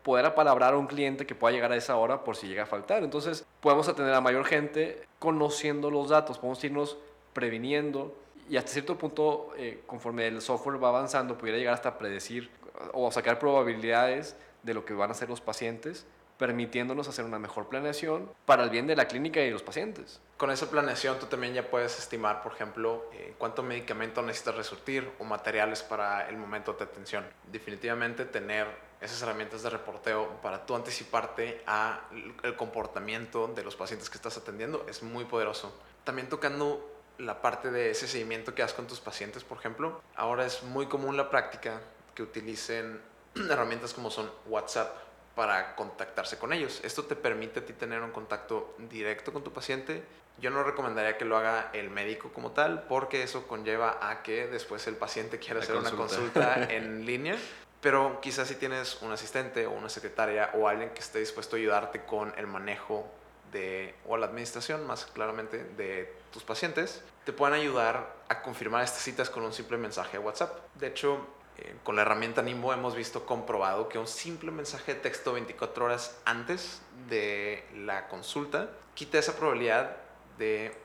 poder 0.04 0.28
apalabrar 0.28 0.76
a 0.76 0.78
un 0.78 0.86
cliente 0.86 1.26
que 1.26 1.34
pueda 1.34 1.56
llegar 1.56 1.72
a 1.72 1.76
esa 1.76 1.96
hora 1.96 2.24
por 2.24 2.36
si 2.36 2.48
llega 2.48 2.64
a 2.64 2.68
faltar. 2.68 3.04
Entonces, 3.04 3.48
podemos 3.62 3.88
atender 3.88 4.14
a 4.14 4.22
mayor 4.22 4.46
gente 4.46 5.08
conociendo 5.18 5.90
los 5.90 6.10
datos, 6.10 6.38
podemos 6.38 6.64
irnos 6.64 6.98
previniendo 7.34 8.16
y 8.50 8.58
hasta 8.58 8.72
cierto 8.72 8.98
punto, 8.98 9.54
eh, 9.58 9.84
conforme 9.86 10.28
el 10.28 10.42
software 10.42 10.84
va 10.84 10.90
avanzando, 10.90 11.38
pudiera 11.38 11.58
llegar 11.58 11.74
hasta 11.74 11.98
predecir 11.98 12.50
o 12.94 13.12
sacar 13.12 13.40
probabilidades 13.40 14.36
de 14.64 14.74
lo 14.74 14.86
que 14.86 14.94
van 14.94 15.10
a 15.10 15.14
hacer 15.14 15.30
los 15.30 15.42
pacientes 15.42 16.06
permitiéndonos 16.38 17.08
hacer 17.08 17.26
una 17.26 17.40
mejor 17.40 17.68
planeación 17.68 18.30
para 18.46 18.64
el 18.64 18.70
bien 18.70 18.88
de 18.88 18.96
la 18.96 19.08
clínica 19.08 19.40
y 19.42 19.46
de 19.46 19.52
los 19.52 19.64
pacientes. 19.64 20.20
Con 20.38 20.52
esa 20.52 20.70
planeación 20.70 21.20
tú 21.20 21.28
también 21.28 21.54
ya 21.54 21.70
puedes 21.70 21.98
estimar, 21.98 22.42
por 22.42 22.54
ejemplo, 22.54 23.06
eh, 23.14 23.34
cuánto 23.38 23.64
medicamento 23.64 24.22
necesitas 24.22 24.56
resurtir 24.56 25.10
o 25.20 25.24
materiales 25.24 25.84
para 25.84 26.28
el 26.28 26.38
momento 26.38 26.74
de 26.74 26.84
atención. 26.84 27.24
Definitivamente 27.52 28.26
tener 28.26 28.68
esas 29.00 29.22
herramientas 29.22 29.64
de 29.64 29.70
reporteo 29.70 30.42
para 30.42 30.66
tú 30.66 30.76
anticiparte 30.76 31.62
a 31.68 32.02
el 32.44 32.56
comportamiento 32.56 33.48
de 33.48 33.64
los 33.64 33.76
pacientes 33.76 34.10
que 34.10 34.18
estás 34.18 34.38
atendiendo 34.38 34.86
es 34.90 35.04
muy 35.04 35.26
poderoso. 35.26 35.74
También 36.04 36.30
tocando 36.30 36.93
la 37.18 37.42
parte 37.42 37.72
de 37.72 37.92
ese 37.92 38.08
seguimiento 38.08 38.56
que 38.56 38.64
haces 38.64 38.76
con 38.76 38.88
tus 38.88 39.00
pacientes, 39.00 39.44
por 39.44 39.58
ejemplo, 39.58 40.02
ahora 40.16 40.46
es 40.46 40.64
muy 40.64 40.88
común 40.88 41.18
la 41.18 41.30
práctica 41.30 41.82
que 42.16 42.24
utilicen 42.24 43.02
herramientas 43.36 43.94
como 43.94 44.10
son 44.10 44.30
WhatsApp 44.48 44.96
para 45.36 45.76
contactarse 45.76 46.38
con 46.38 46.54
ellos. 46.54 46.82
Esto 46.84 47.06
te 47.06 47.16
permite 47.16 47.62
a 47.62 47.66
ti 47.66 47.74
tener 47.74 48.02
un 48.02 48.12
contacto 48.12 48.76
directo 48.78 49.34
con 49.34 49.44
tu 49.44 49.52
paciente. 49.52 50.04
Yo 50.40 50.50
no 50.50 50.64
recomendaría 50.64 51.18
que 51.18 51.26
lo 51.26 51.38
haga 51.38 51.70
el 51.74 51.90
médico 51.90 52.32
como 52.34 52.52
tal, 52.52 52.84
porque 52.84 53.24
eso 53.24 53.48
conlleva 53.48 53.98
a 54.02 54.22
que 54.24 54.48
después 54.48 54.86
el 54.88 54.96
paciente 54.96 55.40
quiera 55.40 55.60
hacer 55.60 55.76
una 55.76 55.92
consulta 55.92 56.64
en 56.70 57.06
línea. 57.06 57.36
Pero 57.82 58.22
quizás 58.22 58.48
si 58.48 58.56
tienes 58.56 59.02
un 59.02 59.12
asistente 59.12 59.66
o 59.68 59.72
una 59.72 59.90
secretaria 59.90 60.52
o 60.54 60.68
alguien 60.68 60.92
que 60.92 61.02
esté 61.02 61.20
dispuesto 61.20 61.56
a 61.56 61.60
ayudarte 61.60 62.06
con 62.06 62.34
el 62.38 62.48
manejo 62.48 63.12
de, 63.54 63.96
o 64.06 64.18
la 64.18 64.26
administración 64.26 64.86
más 64.86 65.06
claramente 65.06 65.64
de 65.64 66.14
tus 66.32 66.44
pacientes, 66.44 67.02
te 67.24 67.32
pueden 67.32 67.56
ayudar 67.56 68.16
a 68.28 68.42
confirmar 68.42 68.84
estas 68.84 69.04
citas 69.04 69.30
con 69.30 69.44
un 69.44 69.54
simple 69.54 69.78
mensaje 69.78 70.18
de 70.18 70.24
WhatsApp. 70.24 70.60
De 70.76 70.88
hecho, 70.88 71.26
eh, 71.58 71.76
con 71.84 71.96
la 71.96 72.02
herramienta 72.02 72.42
Nimbo 72.42 72.74
hemos 72.74 72.96
visto 72.96 73.26
comprobado 73.26 73.88
que 73.88 74.00
un 74.00 74.08
simple 74.08 74.52
mensaje 74.52 74.96
de 74.96 75.00
texto 75.00 75.34
24 75.34 75.86
horas 75.86 76.18
antes 76.26 76.82
de 77.08 77.64
la 77.76 78.08
consulta 78.08 78.70
quita 78.96 79.20
esa 79.20 79.38
probabilidad 79.38 79.96
de 80.38 80.76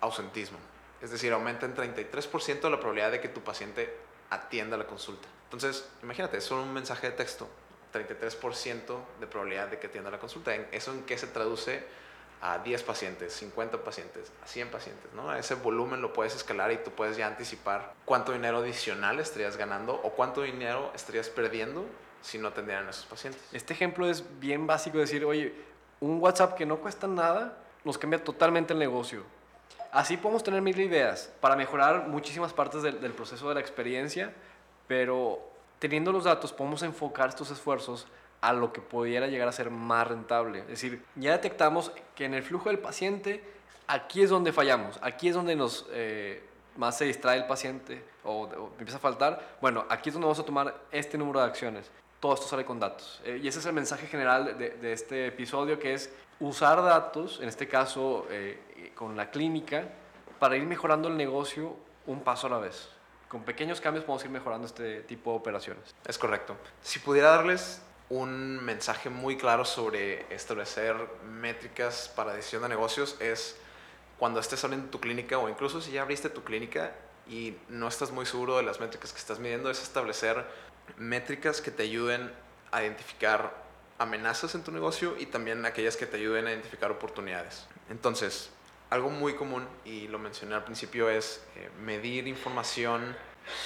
ausentismo. 0.00 0.58
Es 1.00 1.10
decir, 1.10 1.32
aumenta 1.32 1.66
en 1.66 1.76
33% 1.76 2.70
la 2.70 2.80
probabilidad 2.80 3.12
de 3.12 3.20
que 3.20 3.28
tu 3.28 3.42
paciente 3.42 3.94
atienda 4.30 4.76
la 4.76 4.86
consulta. 4.86 5.28
Entonces, 5.44 5.88
imagínate, 6.02 6.40
solo 6.40 6.62
un 6.62 6.72
mensaje 6.72 7.10
de 7.10 7.16
texto, 7.16 7.48
33% 7.92 8.98
de 9.20 9.26
probabilidad 9.26 9.68
de 9.68 9.78
que 9.78 9.86
atienda 9.86 10.10
la 10.10 10.18
consulta. 10.18 10.54
¿Eso 10.54 10.92
en 10.92 11.02
qué 11.04 11.18
se 11.18 11.26
traduce? 11.26 11.84
a 12.40 12.58
10 12.58 12.82
pacientes, 12.84 13.32
50 13.32 13.78
pacientes, 13.78 14.32
a 14.42 14.46
100 14.46 14.70
pacientes, 14.70 15.12
¿no? 15.12 15.34
Ese 15.34 15.54
volumen 15.54 16.00
lo 16.00 16.12
puedes 16.12 16.36
escalar 16.36 16.70
y 16.70 16.76
tú 16.76 16.90
puedes 16.92 17.16
ya 17.16 17.26
anticipar 17.26 17.94
cuánto 18.04 18.32
dinero 18.32 18.58
adicional 18.58 19.18
estarías 19.18 19.56
ganando 19.56 19.94
o 19.94 20.10
cuánto 20.10 20.42
dinero 20.42 20.92
estarías 20.94 21.28
perdiendo 21.28 21.84
si 22.22 22.38
no 22.38 22.48
atendieran 22.48 22.86
a 22.86 22.90
esos 22.90 23.06
pacientes. 23.06 23.42
Este 23.52 23.72
ejemplo 23.72 24.08
es 24.08 24.22
bien 24.38 24.66
básico, 24.66 24.98
decir, 24.98 25.24
oye, 25.24 25.52
un 26.00 26.20
WhatsApp 26.20 26.54
que 26.54 26.64
no 26.64 26.78
cuesta 26.78 27.06
nada 27.08 27.58
nos 27.84 27.98
cambia 27.98 28.22
totalmente 28.22 28.72
el 28.72 28.78
negocio. 28.78 29.24
Así 29.90 30.16
podemos 30.16 30.44
tener 30.44 30.62
mil 30.62 30.78
ideas 30.78 31.32
para 31.40 31.56
mejorar 31.56 32.08
muchísimas 32.08 32.52
partes 32.52 32.82
del 32.82 33.12
proceso 33.14 33.48
de 33.48 33.54
la 33.54 33.60
experiencia, 33.60 34.32
pero 34.86 35.50
teniendo 35.78 36.12
los 36.12 36.24
datos 36.24 36.52
podemos 36.52 36.82
enfocar 36.82 37.28
estos 37.28 37.50
esfuerzos 37.50 38.06
a 38.40 38.52
lo 38.52 38.72
que 38.72 38.80
pudiera 38.80 39.26
llegar 39.26 39.48
a 39.48 39.52
ser 39.52 39.70
más 39.70 40.06
rentable. 40.06 40.60
Es 40.60 40.68
decir, 40.68 41.04
ya 41.16 41.32
detectamos 41.32 41.92
que 42.14 42.24
en 42.24 42.34
el 42.34 42.42
flujo 42.42 42.68
del 42.68 42.78
paciente, 42.78 43.42
aquí 43.86 44.22
es 44.22 44.30
donde 44.30 44.52
fallamos, 44.52 44.98
aquí 45.02 45.28
es 45.28 45.34
donde 45.34 45.56
nos 45.56 45.86
eh, 45.90 46.42
más 46.76 46.96
se 46.96 47.06
distrae 47.06 47.38
el 47.38 47.46
paciente 47.46 48.04
o, 48.24 48.48
empieza 48.78 48.96
a 48.96 49.00
faltar. 49.00 49.56
Bueno, 49.60 49.84
aquí 49.88 50.10
es 50.10 50.14
donde 50.14 50.26
vamos 50.26 50.38
a 50.38 50.44
tomar 50.44 50.74
este 50.92 51.18
número 51.18 51.40
de 51.40 51.46
acciones. 51.46 51.90
Todo 52.20 52.34
esto 52.34 52.46
sale 52.46 52.64
con 52.64 52.80
datos. 52.80 53.20
Eh, 53.24 53.40
y 53.42 53.48
ese 53.48 53.58
es 53.58 53.66
el 53.66 53.72
mensaje 53.72 54.06
general 54.06 54.56
de, 54.58 54.92
este 54.92 55.26
episodio, 55.26 55.78
que 55.78 55.94
es 55.94 56.12
usar 56.40 56.82
datos, 56.82 57.40
en 57.40 57.48
este 57.48 57.68
caso 57.68 58.26
eh, 58.30 58.92
con 58.94 59.16
la 59.16 59.30
clínica, 59.30 59.88
para 60.38 60.56
ir 60.56 60.64
mejorando 60.64 61.08
el 61.08 61.16
negocio 61.16 61.76
un 62.06 62.20
paso 62.20 62.46
a 62.46 62.50
la 62.50 62.58
vez. 62.58 62.88
Con 63.28 63.42
pequeños 63.42 63.80
cambios 63.80 64.04
podemos 64.04 64.24
ir 64.24 64.30
mejorando 64.30 64.66
este 64.66 65.02
tipo 65.02 65.32
de 65.32 65.36
operaciones. 65.36 65.94
Es 66.06 66.18
correcto. 66.18 66.56
Si 66.82 66.98
pudiera 66.98 67.30
darles 67.30 67.82
un 68.10 68.64
mensaje 68.64 69.10
muy 69.10 69.36
claro 69.36 69.64
sobre 69.64 70.32
establecer 70.34 70.96
métricas 71.30 72.10
para 72.14 72.32
decisión 72.32 72.62
de 72.62 72.70
negocios 72.70 73.16
es 73.20 73.56
cuando 74.18 74.40
estés 74.40 74.64
abriendo 74.64 74.88
tu 74.88 74.98
clínica 74.98 75.38
o 75.38 75.48
incluso 75.48 75.80
si 75.80 75.92
ya 75.92 76.02
abriste 76.02 76.30
tu 76.30 76.42
clínica 76.42 76.92
y 77.28 77.54
no 77.68 77.86
estás 77.86 78.10
muy 78.10 78.24
seguro 78.24 78.56
de 78.56 78.62
las 78.62 78.80
métricas 78.80 79.12
que 79.12 79.18
estás 79.18 79.38
midiendo, 79.38 79.70
es 79.70 79.82
establecer 79.82 80.46
métricas 80.96 81.60
que 81.60 81.70
te 81.70 81.82
ayuden 81.82 82.32
a 82.72 82.82
identificar 82.82 83.52
amenazas 83.98 84.54
en 84.54 84.62
tu 84.62 84.72
negocio 84.72 85.16
y 85.18 85.26
también 85.26 85.66
aquellas 85.66 85.96
que 85.96 86.06
te 86.06 86.16
ayuden 86.16 86.46
a 86.46 86.52
identificar 86.52 86.90
oportunidades. 86.90 87.66
Entonces, 87.90 88.50
algo 88.90 89.10
muy 89.10 89.34
común, 89.34 89.66
y 89.84 90.08
lo 90.08 90.18
mencioné 90.18 90.54
al 90.54 90.64
principio, 90.64 91.10
es 91.10 91.42
eh, 91.56 91.70
medir 91.84 92.26
información 92.26 93.16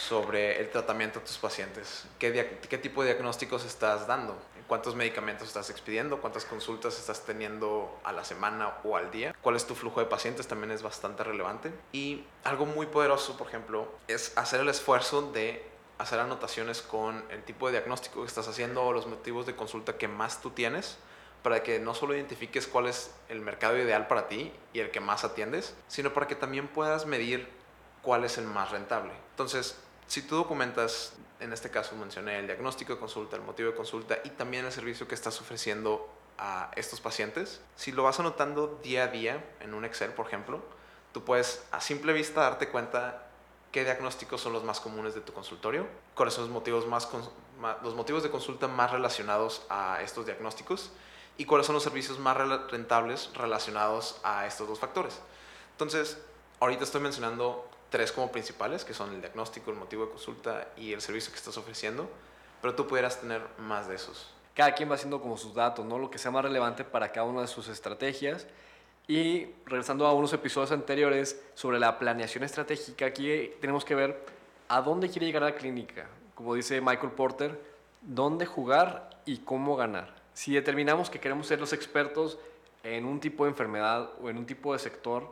sobre 0.08 0.60
el 0.60 0.70
tratamiento 0.70 1.20
de 1.20 1.26
tus 1.26 1.38
pacientes. 1.38 2.04
¿Qué, 2.18 2.58
¿Qué, 2.68 2.78
tipo 2.78 3.02
de 3.02 3.12
diagnósticos 3.12 3.64
estás 3.64 4.06
dando? 4.06 4.36
¿Cuántos 4.68 4.94
medicamentos 4.94 5.48
estás 5.48 5.70
expidiendo? 5.70 6.20
¿Cuántas 6.20 6.44
consultas 6.44 6.98
estás 6.98 7.24
teniendo 7.24 8.00
a 8.04 8.12
la 8.12 8.24
semana 8.24 8.74
o 8.84 8.96
al 8.96 9.10
día? 9.10 9.34
¿Cuál 9.42 9.56
es 9.56 9.66
tu 9.66 9.74
flujo 9.74 10.00
de 10.00 10.06
pacientes? 10.06 10.46
También 10.46 10.70
es 10.70 10.82
bastante 10.82 11.24
relevante. 11.24 11.72
Y 11.92 12.24
algo 12.44 12.64
muy 12.64 12.86
poderoso, 12.86 13.36
por 13.36 13.48
ejemplo, 13.48 13.88
es 14.08 14.36
hacer 14.36 14.60
el 14.60 14.68
esfuerzo 14.68 15.30
de 15.32 15.66
hacer 15.98 16.20
anotaciones 16.20 16.80
con 16.80 17.22
el 17.30 17.42
tipo 17.42 17.66
de 17.66 17.72
diagnóstico 17.72 18.22
que 18.22 18.28
estás 18.28 18.48
haciendo 18.48 18.82
o 18.82 18.92
los 18.92 19.06
motivos 19.06 19.46
de 19.46 19.54
consulta 19.54 19.98
que 19.98 20.08
más 20.08 20.40
tú 20.40 20.50
tienes 20.50 20.96
para 21.42 21.62
que 21.62 21.78
no 21.78 21.94
solo 21.94 22.14
identifiques 22.14 22.66
cuál 22.66 22.86
es 22.86 23.10
el 23.28 23.40
mercado 23.40 23.76
ideal 23.76 24.06
para 24.06 24.28
ti 24.28 24.52
y 24.72 24.80
el 24.80 24.90
que 24.90 25.00
más 25.00 25.24
atiendes, 25.24 25.74
sino 25.88 26.12
para 26.12 26.26
que 26.28 26.34
también 26.34 26.68
puedas 26.68 27.06
medir 27.06 27.48
cuál 28.02 28.24
es 28.24 28.38
el 28.38 28.44
más 28.44 28.70
rentable. 28.70 29.12
Entonces, 29.30 29.76
si 30.06 30.22
tú 30.22 30.36
documentas, 30.36 31.14
en 31.40 31.52
este 31.52 31.70
caso 31.70 31.96
mencioné 31.96 32.38
el 32.38 32.46
diagnóstico 32.46 32.94
de 32.94 33.00
consulta, 33.00 33.36
el 33.36 33.42
motivo 33.42 33.70
de 33.70 33.76
consulta 33.76 34.18
y 34.24 34.30
también 34.30 34.64
el 34.64 34.72
servicio 34.72 35.08
que 35.08 35.14
estás 35.14 35.40
ofreciendo 35.40 36.08
a 36.38 36.70
estos 36.76 37.00
pacientes, 37.00 37.60
si 37.76 37.92
lo 37.92 38.04
vas 38.04 38.20
anotando 38.20 38.80
día 38.82 39.04
a 39.04 39.06
día 39.08 39.44
en 39.60 39.74
un 39.74 39.84
Excel, 39.84 40.12
por 40.12 40.26
ejemplo, 40.26 40.60
tú 41.12 41.24
puedes 41.24 41.64
a 41.72 41.80
simple 41.80 42.12
vista 42.12 42.42
darte 42.42 42.68
cuenta 42.68 43.26
qué 43.70 43.84
diagnósticos 43.84 44.40
son 44.40 44.52
los 44.52 44.64
más 44.64 44.80
comunes 44.80 45.14
de 45.14 45.20
tu 45.20 45.32
consultorio, 45.32 45.86
cuáles 46.14 46.34
son 46.34 46.44
los 46.44 46.52
motivos, 46.52 46.86
más, 46.86 47.08
los 47.82 47.94
motivos 47.94 48.22
de 48.22 48.30
consulta 48.30 48.68
más 48.68 48.90
relacionados 48.90 49.64
a 49.70 50.02
estos 50.02 50.26
diagnósticos 50.26 50.92
y 51.36 51.44
cuáles 51.44 51.66
son 51.66 51.74
los 51.74 51.82
servicios 51.82 52.18
más 52.18 52.36
rentables 52.70 53.30
relacionados 53.34 54.20
a 54.22 54.46
estos 54.46 54.68
dos 54.68 54.78
factores. 54.78 55.20
Entonces, 55.72 56.18
ahorita 56.60 56.84
estoy 56.84 57.00
mencionando 57.00 57.68
tres 57.90 58.12
como 58.12 58.32
principales, 58.32 58.84
que 58.84 58.94
son 58.94 59.14
el 59.14 59.20
diagnóstico, 59.20 59.70
el 59.70 59.76
motivo 59.76 60.06
de 60.06 60.10
consulta 60.10 60.68
y 60.76 60.92
el 60.92 61.00
servicio 61.00 61.32
que 61.32 61.38
estás 61.38 61.56
ofreciendo, 61.56 62.08
pero 62.60 62.74
tú 62.74 62.86
pudieras 62.86 63.20
tener 63.20 63.42
más 63.58 63.88
de 63.88 63.96
esos. 63.96 64.30
Cada 64.54 64.74
quien 64.74 64.90
va 64.90 64.94
haciendo 64.94 65.20
como 65.20 65.36
sus 65.36 65.54
datos, 65.54 65.84
¿no? 65.84 65.98
Lo 65.98 66.10
que 66.10 66.18
sea 66.18 66.30
más 66.30 66.44
relevante 66.44 66.84
para 66.84 67.10
cada 67.10 67.26
una 67.26 67.40
de 67.40 67.48
sus 67.48 67.68
estrategias. 67.68 68.46
Y 69.08 69.46
regresando 69.66 70.06
a 70.06 70.12
unos 70.12 70.32
episodios 70.32 70.72
anteriores 70.72 71.42
sobre 71.54 71.80
la 71.80 71.98
planeación 71.98 72.44
estratégica, 72.44 73.06
aquí 73.06 73.52
tenemos 73.60 73.84
que 73.84 73.94
ver 73.94 74.24
a 74.68 74.80
dónde 74.80 75.10
quiere 75.10 75.26
llegar 75.26 75.42
la 75.42 75.54
clínica. 75.54 76.06
Como 76.34 76.54
dice 76.54 76.80
Michael 76.80 77.12
Porter, 77.12 77.60
dónde 78.00 78.46
jugar 78.46 79.10
y 79.26 79.38
cómo 79.38 79.74
ganar. 79.74 80.21
Si 80.34 80.54
determinamos 80.54 81.10
que 81.10 81.20
queremos 81.20 81.46
ser 81.46 81.60
los 81.60 81.72
expertos 81.72 82.38
en 82.82 83.04
un 83.04 83.20
tipo 83.20 83.44
de 83.44 83.50
enfermedad 83.50 84.10
o 84.22 84.30
en 84.30 84.38
un 84.38 84.46
tipo 84.46 84.72
de 84.72 84.78
sector, 84.78 85.28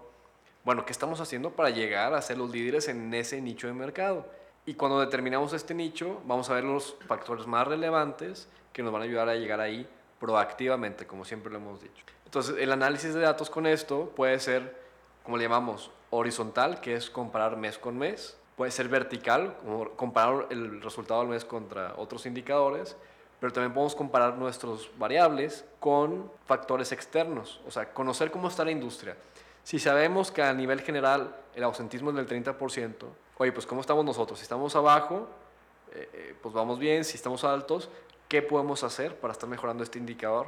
bueno, 0.65 0.85
¿qué 0.85 0.93
estamos 0.93 1.21
haciendo 1.21 1.51
para 1.51 1.71
llegar 1.71 2.13
a 2.15 2.23
ser 2.23 2.37
los 2.37 2.51
líderes 2.51 2.89
en 2.89 3.13
ese 3.15 3.41
nicho 3.41 3.67
de 3.67 3.73
mercado? 3.73 4.27
Y 4.67 4.75
cuando 4.75 5.01
determinamos 5.01 5.53
este 5.55 5.75
nicho, 5.75 6.21
vamos 6.27 6.51
a 6.51 6.55
ver 6.55 6.65
los 6.65 6.97
factores 7.07 7.47
más 7.47 7.67
relevantes 7.67 8.47
que 8.73 8.83
nos 8.83 8.93
van 8.93 9.03
a 9.03 9.05
ayudar 9.07 9.29
a 9.29 9.35
llegar 9.35 9.61
ahí 9.61 9.89
proactivamente, 10.19 11.07
como 11.07 11.25
siempre 11.25 11.51
lo 11.51 11.59
hemos 11.59 11.81
dicho. 11.81 12.05
Entonces, 12.27 12.57
el 12.59 12.71
análisis 12.71 13.15
de 13.15 13.21
datos 13.21 13.49
con 13.49 13.67
esto 13.67 14.13
puede 14.15 14.39
ser, 14.39 14.77
como 15.25 15.39
le 15.39 15.45
llamamos, 15.45 15.91
horizontal, 16.11 16.81
que 16.81 16.95
es 16.95 17.09
comparar 17.09 17.57
mes 17.57 17.79
con 17.79 17.97
mes. 17.97 18.37
Puede 18.55 18.71
ser 18.71 18.89
vertical, 18.89 19.57
como 19.65 19.91
comparar 19.93 20.47
el 20.51 20.83
resultado 20.83 21.21
del 21.21 21.31
mes 21.31 21.45
contra 21.47 21.95
otros 21.97 22.27
indicadores. 22.27 22.97
Pero 23.41 23.53
también 23.53 23.73
podemos 23.73 23.95
comparar 23.95 24.37
nuestros 24.37 24.91
variables 24.99 25.65
con 25.81 26.31
factores 26.45 26.93
externos, 26.93 27.61
o 27.67 27.71
sea, 27.71 27.93
conocer 27.93 28.31
cómo 28.31 28.49
está 28.49 28.65
la 28.65 28.71
industria. 28.71 29.17
Si 29.65 29.79
sabemos 29.79 30.31
que 30.31 30.43
a 30.43 30.53
nivel 30.53 30.81
general 30.83 31.35
el 31.55 31.65
ausentismo 31.65 32.11
es 32.11 32.17
del 32.17 32.29
30%, 32.29 32.95
oye, 33.39 33.53
pues 33.53 33.67
¿cómo 33.67 33.81
estamos 33.81 34.05
nosotros? 34.05 34.39
Si 34.39 34.43
estamos 34.43 34.77
abajo, 34.77 35.29
eh, 35.93 36.09
eh, 36.13 36.35
pues 36.41 36.55
vamos 36.55 36.79
bien, 36.79 37.05
si 37.05 37.17
estamos 37.17 37.45
altos, 37.45 37.89
¿qué 38.29 38.43
podemos 38.43 38.85
hacer 38.85 39.17
para 39.17 39.33
estar 39.33 39.49
mejorando 39.49 39.83
este 39.83 39.99
indicador? 39.99 40.47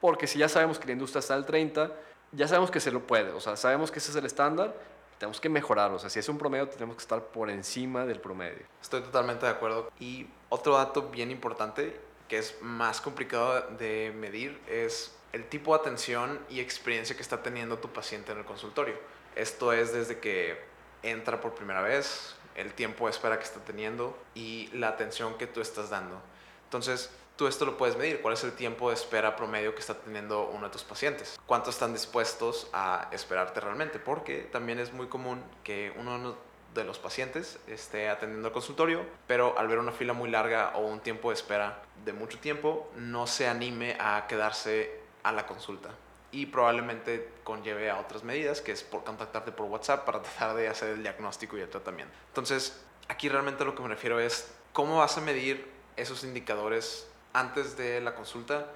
Porque 0.00 0.26
si 0.26 0.38
ya 0.38 0.48
sabemos 0.48 0.78
que 0.78 0.86
la 0.86 0.92
industria 0.92 1.20
está 1.20 1.34
al 1.34 1.46
30, 1.46 1.92
ya 2.32 2.48
sabemos 2.48 2.70
que 2.70 2.80
se 2.80 2.90
lo 2.90 3.06
puede, 3.06 3.30
o 3.30 3.40
sea, 3.40 3.56
sabemos 3.56 3.90
que 3.90 4.00
ese 4.00 4.10
es 4.10 4.16
el 4.16 4.26
estándar, 4.26 4.74
tenemos 5.22 5.40
que 5.40 5.48
mejorarlo, 5.48 5.98
o 5.98 6.00
sea, 6.00 6.10
si 6.10 6.18
es 6.18 6.28
un 6.28 6.36
promedio, 6.36 6.68
tenemos 6.68 6.96
que 6.96 7.02
estar 7.02 7.22
por 7.22 7.48
encima 7.48 8.04
del 8.04 8.18
promedio. 8.18 8.66
Estoy 8.80 9.02
totalmente 9.02 9.46
de 9.46 9.52
acuerdo. 9.52 9.88
Y 10.00 10.26
otro 10.48 10.76
dato 10.76 11.10
bien 11.10 11.30
importante, 11.30 12.00
que 12.32 12.38
es 12.38 12.56
más 12.62 13.02
complicado 13.02 13.60
de 13.78 14.10
medir, 14.16 14.58
es 14.66 15.14
el 15.34 15.44
tipo 15.50 15.74
de 15.74 15.82
atención 15.82 16.40
y 16.48 16.60
experiencia 16.60 17.14
que 17.14 17.20
está 17.20 17.42
teniendo 17.42 17.76
tu 17.76 17.92
paciente 17.92 18.32
en 18.32 18.38
el 18.38 18.46
consultorio. 18.46 18.94
Esto 19.36 19.70
es 19.74 19.92
desde 19.92 20.18
que 20.18 20.58
entra 21.02 21.42
por 21.42 21.54
primera 21.54 21.82
vez, 21.82 22.34
el 22.54 22.72
tiempo 22.72 23.04
de 23.04 23.10
espera 23.10 23.36
que 23.36 23.44
está 23.44 23.60
teniendo 23.60 24.18
y 24.34 24.70
la 24.72 24.88
atención 24.88 25.36
que 25.36 25.46
tú 25.46 25.60
estás 25.60 25.90
dando. 25.90 26.22
Entonces, 26.64 27.10
tú 27.36 27.46
esto 27.46 27.66
lo 27.66 27.76
puedes 27.76 27.98
medir. 27.98 28.22
¿Cuál 28.22 28.32
es 28.32 28.44
el 28.44 28.52
tiempo 28.52 28.88
de 28.88 28.94
espera 28.94 29.36
promedio 29.36 29.74
que 29.74 29.80
está 29.80 29.92
teniendo 29.92 30.48
uno 30.48 30.68
de 30.68 30.72
tus 30.72 30.84
pacientes? 30.84 31.38
¿Cuánto 31.44 31.68
están 31.68 31.92
dispuestos 31.92 32.66
a 32.72 33.08
esperarte 33.12 33.60
realmente? 33.60 33.98
Porque 33.98 34.38
también 34.50 34.78
es 34.78 34.90
muy 34.94 35.08
común 35.08 35.44
que 35.64 35.92
uno 35.98 36.34
de 36.74 36.84
los 36.84 36.98
pacientes 36.98 37.58
esté 37.66 38.08
atendiendo 38.08 38.48
el 38.48 38.54
consultorio, 38.54 39.04
pero 39.26 39.58
al 39.58 39.68
ver 39.68 39.78
una 39.78 39.92
fila 39.92 40.12
muy 40.12 40.30
larga 40.30 40.72
o 40.74 40.86
un 40.86 41.00
tiempo 41.00 41.28
de 41.28 41.34
espera 41.34 41.82
de 42.04 42.12
mucho 42.12 42.38
tiempo, 42.38 42.90
no 42.96 43.26
se 43.26 43.48
anime 43.48 43.96
a 44.00 44.26
quedarse 44.26 45.00
a 45.22 45.32
la 45.32 45.46
consulta. 45.46 45.90
Y 46.30 46.46
probablemente 46.46 47.28
conlleve 47.44 47.90
a 47.90 48.00
otras 48.00 48.24
medidas, 48.24 48.62
que 48.62 48.72
es 48.72 48.82
por 48.82 49.04
contactarte 49.04 49.52
por 49.52 49.66
WhatsApp 49.66 50.04
para 50.04 50.22
tratar 50.22 50.56
de 50.56 50.68
hacer 50.68 50.90
el 50.90 51.02
diagnóstico 51.02 51.58
y 51.58 51.60
el 51.60 51.68
tratamiento. 51.68 52.14
Entonces, 52.28 52.82
aquí 53.08 53.28
realmente 53.28 53.64
lo 53.64 53.74
que 53.74 53.82
me 53.82 53.88
refiero 53.88 54.18
es 54.18 54.54
cómo 54.72 54.98
vas 54.98 55.18
a 55.18 55.20
medir 55.20 55.70
esos 55.96 56.24
indicadores 56.24 57.08
antes 57.34 57.76
de 57.76 58.00
la 58.00 58.14
consulta 58.14 58.66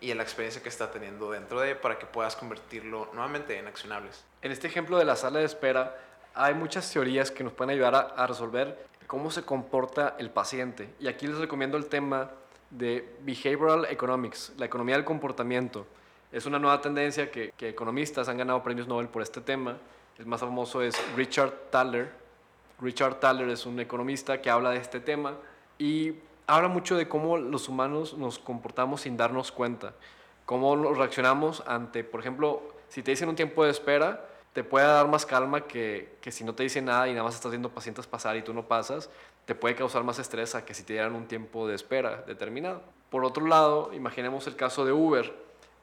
y 0.00 0.14
la 0.14 0.22
experiencia 0.22 0.62
que 0.62 0.68
está 0.68 0.90
teniendo 0.90 1.30
dentro 1.30 1.60
de 1.60 1.74
para 1.76 1.98
que 1.98 2.06
puedas 2.06 2.36
convertirlo 2.36 3.10
nuevamente 3.12 3.58
en 3.58 3.66
accionables. 3.66 4.24
En 4.42 4.52
este 4.52 4.66
ejemplo 4.66 4.96
de 4.98 5.04
la 5.04 5.16
sala 5.16 5.40
de 5.40 5.44
espera, 5.44 5.96
hay 6.34 6.54
muchas 6.54 6.90
teorías 6.92 7.30
que 7.30 7.44
nos 7.44 7.52
pueden 7.52 7.70
ayudar 7.70 8.14
a, 8.16 8.26
resolver 8.26 8.86
cómo 9.06 9.30
se 9.30 9.42
comporta 9.42 10.16
el 10.18 10.30
paciente. 10.30 10.94
Y 11.00 11.08
aquí 11.08 11.26
les 11.26 11.38
recomiendo 11.38 11.76
el 11.76 11.86
tema 11.86 12.30
de 12.70 13.16
Behavioral 13.22 13.86
Economics, 13.86 14.52
la 14.56 14.66
economía 14.66 14.96
del 14.96 15.04
comportamiento. 15.04 15.86
Es 16.30 16.46
una 16.46 16.58
nueva 16.58 16.80
tendencia 16.80 17.30
que, 17.30 17.52
que 17.56 17.68
economistas 17.68 18.28
han 18.28 18.38
ganado 18.38 18.62
premios 18.62 18.86
Nobel 18.86 19.08
por 19.08 19.22
este 19.22 19.40
tema. 19.40 19.76
El 20.18 20.26
más 20.26 20.40
famoso 20.40 20.82
es 20.82 20.96
Richard 21.16 21.52
Thaler. 21.70 22.12
Richard 22.80 23.16
Thaler 23.18 23.48
es 23.48 23.66
un 23.66 23.80
economista 23.80 24.40
que 24.40 24.48
habla 24.48 24.70
de 24.70 24.78
este 24.78 25.00
tema 25.00 25.34
y 25.78 26.14
habla 26.46 26.68
mucho 26.68 26.96
de 26.96 27.08
cómo 27.08 27.36
los 27.38 27.68
humanos 27.68 28.16
nos 28.16 28.38
comportamos 28.38 29.02
sin 29.02 29.16
darnos 29.16 29.52
cuenta, 29.52 29.94
cómo 30.46 30.76
nos 30.76 30.96
reaccionamos 30.98 31.62
ante, 31.66 32.02
por 32.04 32.20
ejemplo, 32.20 32.62
si 32.88 33.02
te 33.02 33.12
dicen 33.12 33.28
un 33.28 33.36
tiempo 33.36 33.64
de 33.64 33.70
espera, 33.70 34.26
te 34.52 34.64
puede 34.64 34.86
dar 34.86 35.06
más 35.08 35.26
calma 35.26 35.66
que, 35.66 36.16
que 36.20 36.32
si 36.32 36.44
no 36.44 36.54
te 36.54 36.62
dicen 36.62 36.86
nada 36.86 37.08
y 37.08 37.12
nada 37.12 37.24
más 37.24 37.34
estás 37.34 37.50
viendo 37.50 37.70
pacientes 37.70 38.06
pasar 38.06 38.36
y 38.36 38.42
tú 38.42 38.52
no 38.52 38.66
pasas, 38.66 39.08
te 39.44 39.54
puede 39.54 39.74
causar 39.74 40.04
más 40.04 40.18
estrés 40.18 40.54
a 40.54 40.64
que 40.64 40.74
si 40.74 40.82
te 40.82 40.94
dieran 40.94 41.14
un 41.14 41.26
tiempo 41.26 41.66
de 41.66 41.74
espera 41.74 42.22
determinado. 42.26 42.82
Por 43.10 43.24
otro 43.24 43.46
lado, 43.46 43.92
imaginemos 43.92 44.46
el 44.46 44.56
caso 44.56 44.84
de 44.84 44.92
Uber, 44.92 45.32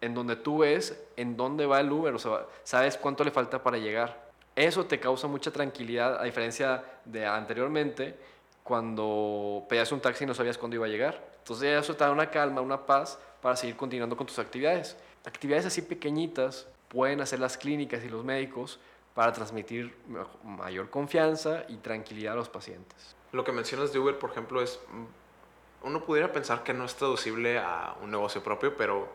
en 0.02 0.14
donde 0.14 0.36
tú 0.36 0.60
ves 0.60 1.02
en 1.16 1.36
dónde 1.38 1.66
va 1.66 1.80
el 1.80 1.92
Uber, 1.92 2.14
o 2.14 2.20
sea, 2.20 2.46
sabes 2.64 2.98
cuánto 2.98 3.24
le 3.24 3.32
falta 3.32 3.64
para 3.64 3.78
llegar. 3.78 4.28
Eso 4.56 4.86
te 4.86 5.00
causa 5.00 5.28
mucha 5.28 5.52
tranquilidad, 5.52 6.20
a 6.20 6.24
diferencia 6.24 6.84
de 7.06 7.26
anteriormente, 7.26 8.16
cuando 8.64 9.66
pedías 9.70 9.92
un 9.92 10.02
taxi 10.02 10.24
y 10.24 10.28
no 10.28 10.34
sabías 10.34 10.58
cuándo 10.58 10.76
iba 10.76 10.86
a 10.86 10.90
llegar. 10.90 11.24
Entonces 11.40 11.80
eso 11.80 11.96
te 11.96 12.04
da 12.04 12.12
una 12.12 12.30
calma, 12.30 12.62
una 12.62 12.86
paz 12.86 13.18
para 13.42 13.56
seguir 13.56 13.78
continuando 13.78 14.18
con 14.18 14.28
tus 14.28 14.40
actividades. 14.40 14.98
Actividades 15.26 15.66
así 15.66 15.82
pequeñitas 15.82 16.68
pueden 16.90 17.22
hacer 17.22 17.40
las 17.40 17.58
clínicas 17.58 18.04
y 18.04 18.10
los 18.10 18.24
médicos 18.24 18.80
para 19.14 19.34
transmitir 19.34 19.96
mayor 20.44 20.90
confianza 20.90 21.64
y 21.68 21.78
tranquilidad 21.78 22.34
a 22.34 22.36
los 22.36 22.50
pacientes. 22.50 23.16
Lo 23.32 23.44
que 23.44 23.52
mencionas 23.52 23.92
de 23.92 24.00
Uber, 24.00 24.20
por 24.20 24.32
ejemplo, 24.32 24.62
es, 24.62 24.80
mm, 24.90 25.88
uno 25.88 26.04
pudiera 26.04 26.32
pensar 26.32 26.64
que 26.64 26.74
no 26.74 26.86
es 26.86 26.96
traducible 26.96 27.58
a 27.58 27.96
un 28.02 28.12
negocio 28.12 28.44
propio, 28.44 28.78
pero 28.78 29.08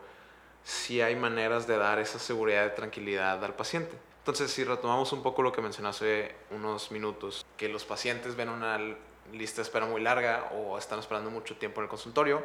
sí 0.64 1.00
hay 1.00 1.16
maneras 1.16 1.66
de 1.66 1.76
dar 1.76 1.98
esa 1.98 2.18
seguridad 2.18 2.66
y 2.66 2.74
tranquilidad 2.74 3.44
al 3.44 3.54
paciente. 3.54 3.96
Entonces, 4.18 4.50
si 4.50 4.64
retomamos 4.64 5.12
un 5.12 5.22
poco 5.22 5.42
lo 5.42 5.52
que 5.52 5.60
mencionaste 5.60 6.24
hace 6.24 6.34
unos 6.54 6.90
minutos, 6.90 7.44
que 7.56 7.68
los 7.68 7.84
pacientes 7.84 8.36
ven 8.36 8.48
una 8.48 8.78
lista 9.32 9.56
de 9.56 9.62
espera 9.62 9.86
muy 9.86 10.00
larga 10.00 10.50
o 10.54 10.78
están 10.78 10.98
esperando 10.98 11.30
mucho 11.30 11.56
tiempo 11.56 11.80
en 11.80 11.84
el 11.84 11.88
consultorio, 11.90 12.42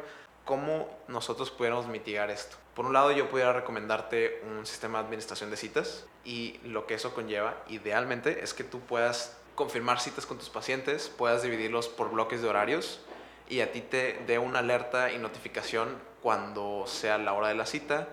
¿cómo 0.48 0.88
nosotros 1.08 1.50
pudiéramos 1.50 1.88
mitigar 1.88 2.30
esto? 2.30 2.56
Por 2.74 2.86
un 2.86 2.94
lado, 2.94 3.12
yo 3.12 3.28
pudiera 3.28 3.52
recomendarte 3.52 4.42
un 4.48 4.64
sistema 4.64 4.98
de 4.98 5.04
administración 5.04 5.50
de 5.50 5.58
citas 5.58 6.06
y 6.24 6.58
lo 6.64 6.86
que 6.86 6.94
eso 6.94 7.12
conlleva, 7.12 7.62
idealmente, 7.68 8.42
es 8.42 8.54
que 8.54 8.64
tú 8.64 8.80
puedas 8.80 9.36
confirmar 9.54 10.00
citas 10.00 10.24
con 10.24 10.38
tus 10.38 10.48
pacientes, 10.48 11.10
puedas 11.10 11.42
dividirlos 11.42 11.88
por 11.88 12.10
bloques 12.10 12.40
de 12.40 12.48
horarios 12.48 13.02
y 13.50 13.60
a 13.60 13.72
ti 13.72 13.82
te 13.82 14.22
dé 14.26 14.38
una 14.38 14.60
alerta 14.60 15.12
y 15.12 15.18
notificación 15.18 15.98
cuando 16.22 16.86
sea 16.86 17.18
la 17.18 17.34
hora 17.34 17.48
de 17.48 17.54
la 17.54 17.66
cita 17.66 18.08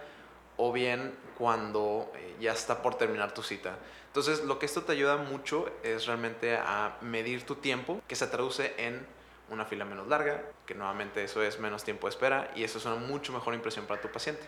o 0.58 0.74
bien 0.74 1.16
cuando 1.38 2.12
eh, 2.16 2.36
ya 2.42 2.52
está 2.52 2.82
por 2.82 2.96
terminar 2.96 3.34
tu 3.34 3.44
cita. 3.44 3.78
Entonces, 4.08 4.44
lo 4.44 4.60
que 4.60 4.66
esto 4.66 4.84
te 4.84 4.92
ayuda 4.92 5.16
mucho 5.16 5.72
es 5.84 6.06
realmente 6.06 6.58
a 6.58 6.98
medir 7.00 7.46
tu 7.46 7.56
tiempo, 7.56 8.02
que 8.10 8.18
se 8.18 8.28
traduce 8.28 8.74
en 8.78 9.08
una 9.50 9.66
fila 9.66 9.86
menos 9.86 10.08
larga, 10.08 10.42
que 10.66 10.76
nuevamente 10.76 11.24
eso 11.24 11.44
es 11.44 11.60
menos 11.60 11.84
tiempo 11.84 12.08
de 12.08 12.12
espera 12.12 12.52
y 12.56 12.64
eso 12.64 12.78
es 12.78 12.86
una 12.86 12.96
mucho 12.96 13.32
mejor 13.34 13.54
impresión 13.54 13.86
para 13.86 14.02
tu 14.02 14.10
paciente. 14.10 14.44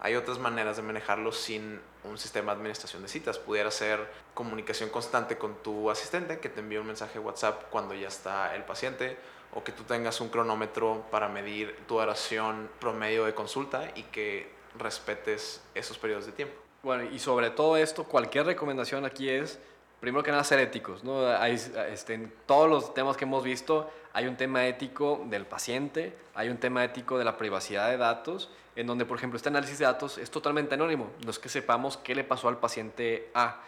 Hay 0.00 0.16
otras 0.16 0.38
maneras 0.38 0.76
de 0.76 0.82
manejarlo 0.82 1.30
sin 1.30 1.80
un 2.02 2.18
sistema 2.18 2.52
de 2.52 2.58
administración 2.58 3.02
de 3.02 3.08
citas. 3.08 3.38
Pudiera 3.38 3.70
ser 3.70 4.04
comunicación 4.34 4.90
constante 4.90 5.38
con 5.38 5.54
tu 5.62 5.90
asistente 5.90 6.40
que 6.40 6.48
te 6.48 6.58
envíe 6.58 6.78
un 6.78 6.88
mensaje 6.88 7.20
WhatsApp 7.20 7.70
cuando 7.70 7.94
ya 7.94 8.08
está 8.08 8.56
el 8.56 8.64
paciente 8.64 9.16
o 9.54 9.62
que 9.62 9.70
tú 9.70 9.84
tengas 9.84 10.20
un 10.20 10.28
cronómetro 10.28 11.04
para 11.10 11.28
medir 11.28 11.76
tu 11.86 11.98
oración 11.98 12.68
promedio 12.80 13.26
de 13.26 13.34
consulta 13.34 13.92
y 13.94 14.02
que 14.04 14.50
respetes 14.76 15.62
esos 15.74 15.98
periodos 15.98 16.26
de 16.26 16.32
tiempo. 16.32 16.54
Bueno, 16.82 17.04
y 17.04 17.18
sobre 17.18 17.50
todo 17.50 17.76
esto, 17.76 18.04
cualquier 18.04 18.46
recomendación 18.46 19.04
aquí 19.04 19.28
es, 19.28 19.60
primero 20.00 20.24
que 20.24 20.32
nada, 20.32 20.42
ser 20.42 20.58
éticos. 20.58 21.04
¿no? 21.04 21.28
Hay, 21.28 21.54
este, 21.90 22.14
en 22.14 22.32
todos 22.46 22.68
los 22.68 22.92
temas 22.92 23.16
que 23.16 23.24
hemos 23.24 23.44
visto, 23.44 23.88
hay 24.12 24.26
un 24.26 24.36
tema 24.36 24.66
ético 24.66 25.24
del 25.28 25.46
paciente, 25.46 26.16
hay 26.34 26.48
un 26.48 26.58
tema 26.58 26.84
ético 26.84 27.18
de 27.18 27.24
la 27.24 27.36
privacidad 27.36 27.88
de 27.88 27.96
datos, 27.96 28.50
en 28.76 28.86
donde, 28.86 29.04
por 29.04 29.18
ejemplo, 29.18 29.36
este 29.36 29.48
análisis 29.48 29.78
de 29.78 29.84
datos 29.84 30.18
es 30.18 30.30
totalmente 30.30 30.74
anónimo. 30.74 31.10
No 31.24 31.30
es 31.30 31.38
que 31.38 31.48
sepamos 31.48 31.96
qué 31.96 32.14
le 32.14 32.24
pasó 32.24 32.48
al 32.48 32.58
paciente 32.58 33.30
A. 33.34 33.60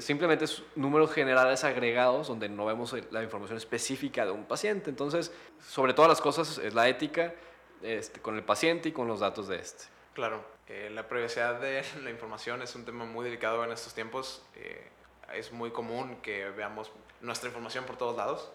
Simplemente 0.00 0.44
es 0.44 0.62
números 0.74 1.12
generales 1.12 1.64
agregados 1.64 2.28
donde 2.28 2.48
no 2.48 2.66
vemos 2.66 2.94
la 3.10 3.22
información 3.22 3.56
específica 3.56 4.24
de 4.24 4.32
un 4.32 4.44
paciente. 4.44 4.90
Entonces, 4.90 5.32
sobre 5.60 5.94
todas 5.94 6.08
las 6.08 6.20
cosas, 6.20 6.58
es 6.58 6.74
la 6.74 6.88
ética 6.88 7.34
este, 7.82 8.20
con 8.20 8.36
el 8.36 8.42
paciente 8.42 8.88
y 8.88 8.92
con 8.92 9.06
los 9.06 9.20
datos 9.20 9.48
de 9.48 9.56
este. 9.56 9.84
Claro, 10.14 10.44
eh, 10.68 10.90
la 10.92 11.08
privacidad 11.08 11.60
de 11.60 11.84
la 12.02 12.10
información 12.10 12.62
es 12.62 12.74
un 12.74 12.84
tema 12.84 13.04
muy 13.04 13.24
delicado 13.24 13.62
en 13.64 13.70
estos 13.70 13.94
tiempos. 13.94 14.42
Eh, 14.56 14.88
es 15.34 15.52
muy 15.52 15.70
común 15.70 16.16
que 16.22 16.48
veamos 16.50 16.90
nuestra 17.20 17.48
información 17.48 17.84
por 17.84 17.96
todos 17.96 18.16
lados. 18.16 18.50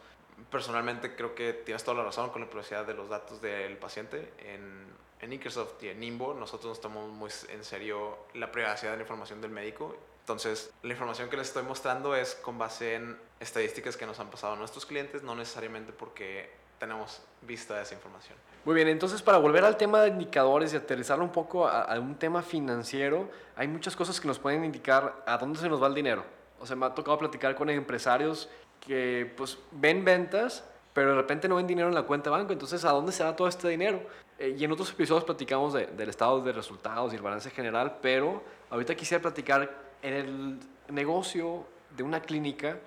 Personalmente 0.49 1.15
creo 1.15 1.35
que 1.35 1.53
tienes 1.53 1.83
toda 1.83 1.97
la 1.97 2.03
razón 2.03 2.29
con 2.29 2.41
la 2.41 2.47
privacidad 2.47 2.85
de 2.85 2.93
los 2.93 3.09
datos 3.09 3.41
del 3.41 3.77
paciente. 3.77 4.33
En, 4.39 4.87
en 5.19 5.29
Microsoft 5.29 5.81
y 5.83 5.89
en 5.89 5.99
Nimbo 5.99 6.33
nosotros 6.33 6.69
nos 6.69 6.81
tomamos 6.81 7.11
muy 7.11 7.29
en 7.49 7.63
serio 7.63 8.17
la 8.33 8.51
privacidad 8.51 8.91
de 8.91 8.97
la 8.97 9.03
información 9.03 9.41
del 9.41 9.51
médico. 9.51 9.95
Entonces, 10.21 10.71
la 10.83 10.91
información 10.93 11.29
que 11.29 11.37
les 11.37 11.47
estoy 11.47 11.63
mostrando 11.63 12.15
es 12.15 12.35
con 12.35 12.57
base 12.57 12.95
en 12.95 13.19
estadísticas 13.39 13.97
que 13.97 14.05
nos 14.05 14.19
han 14.19 14.29
pasado 14.29 14.55
nuestros 14.55 14.85
clientes, 14.85 15.23
no 15.23 15.35
necesariamente 15.35 15.91
porque 15.91 16.49
tenemos 16.79 17.21
vista 17.41 17.75
de 17.75 17.83
esa 17.83 17.95
información. 17.95 18.35
Muy 18.65 18.75
bien, 18.75 18.87
entonces 18.87 19.21
para 19.21 19.37
volver 19.37 19.63
al 19.65 19.77
tema 19.77 20.01
de 20.01 20.09
indicadores 20.09 20.73
y 20.73 20.77
aterrizarlo 20.77 21.23
un 21.23 21.31
poco 21.31 21.67
a, 21.67 21.99
un 21.99 22.15
tema 22.15 22.41
financiero, 22.41 23.29
hay 23.55 23.67
muchas 23.67 23.95
cosas 23.95 24.19
que 24.19 24.27
nos 24.27 24.39
pueden 24.39 24.63
indicar 24.63 25.23
a 25.25 25.37
dónde 25.37 25.59
se 25.59 25.69
nos 25.69 25.81
va 25.81 25.87
el 25.87 25.95
dinero. 25.95 26.23
O 26.61 26.65
sea, 26.65 26.75
me 26.75 26.85
ha 26.85 26.93
tocado 26.93 27.17
platicar 27.17 27.55
con 27.55 27.69
empresarios 27.69 28.49
que 28.79 29.33
pues 29.35 29.57
ven 29.71 30.05
ventas, 30.05 30.63
pero 30.93 31.09
de 31.09 31.15
repente 31.15 31.47
no 31.47 31.55
ven 31.55 31.67
dinero 31.67 31.87
en 31.87 31.95
la 31.95 32.03
cuenta 32.03 32.29
de 32.29 32.37
banco, 32.37 32.53
entonces 32.53 32.85
¿a 32.85 32.91
dónde 32.91 33.11
se 33.11 33.23
va 33.23 33.35
todo 33.35 33.47
este 33.47 33.67
dinero? 33.67 34.01
Eh, 34.37 34.55
y 34.57 34.63
en 34.63 34.71
otros 34.71 34.91
episodios 34.91 35.23
platicamos 35.23 35.73
del 35.73 36.09
estado 36.09 36.41
de 36.41 36.51
resultados 36.51 37.13
y 37.13 37.15
el 37.15 37.21
balance 37.21 37.49
general, 37.49 37.97
pero 38.01 38.43
ahorita 38.69 38.95
quisiera 38.95 39.21
platicar 39.21 39.69
en 40.01 40.13
el 40.13 40.59
negocio 40.89 41.65
de 41.95 42.03
una 42.03 42.21
clínica 42.21 42.77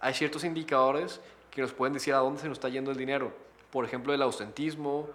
hay 0.00 0.14
ciertos 0.14 0.44
indicadores 0.44 1.20
que 1.50 1.60
nos 1.60 1.72
pueden 1.72 1.92
decir 1.92 2.14
a 2.14 2.18
dónde 2.18 2.40
se 2.40 2.48
nos 2.48 2.56
está 2.56 2.68
yendo 2.68 2.90
el 2.90 2.96
dinero. 2.96 3.32
Por 3.70 3.84
ejemplo, 3.84 4.14
el 4.14 4.22
ausentismo 4.22 5.08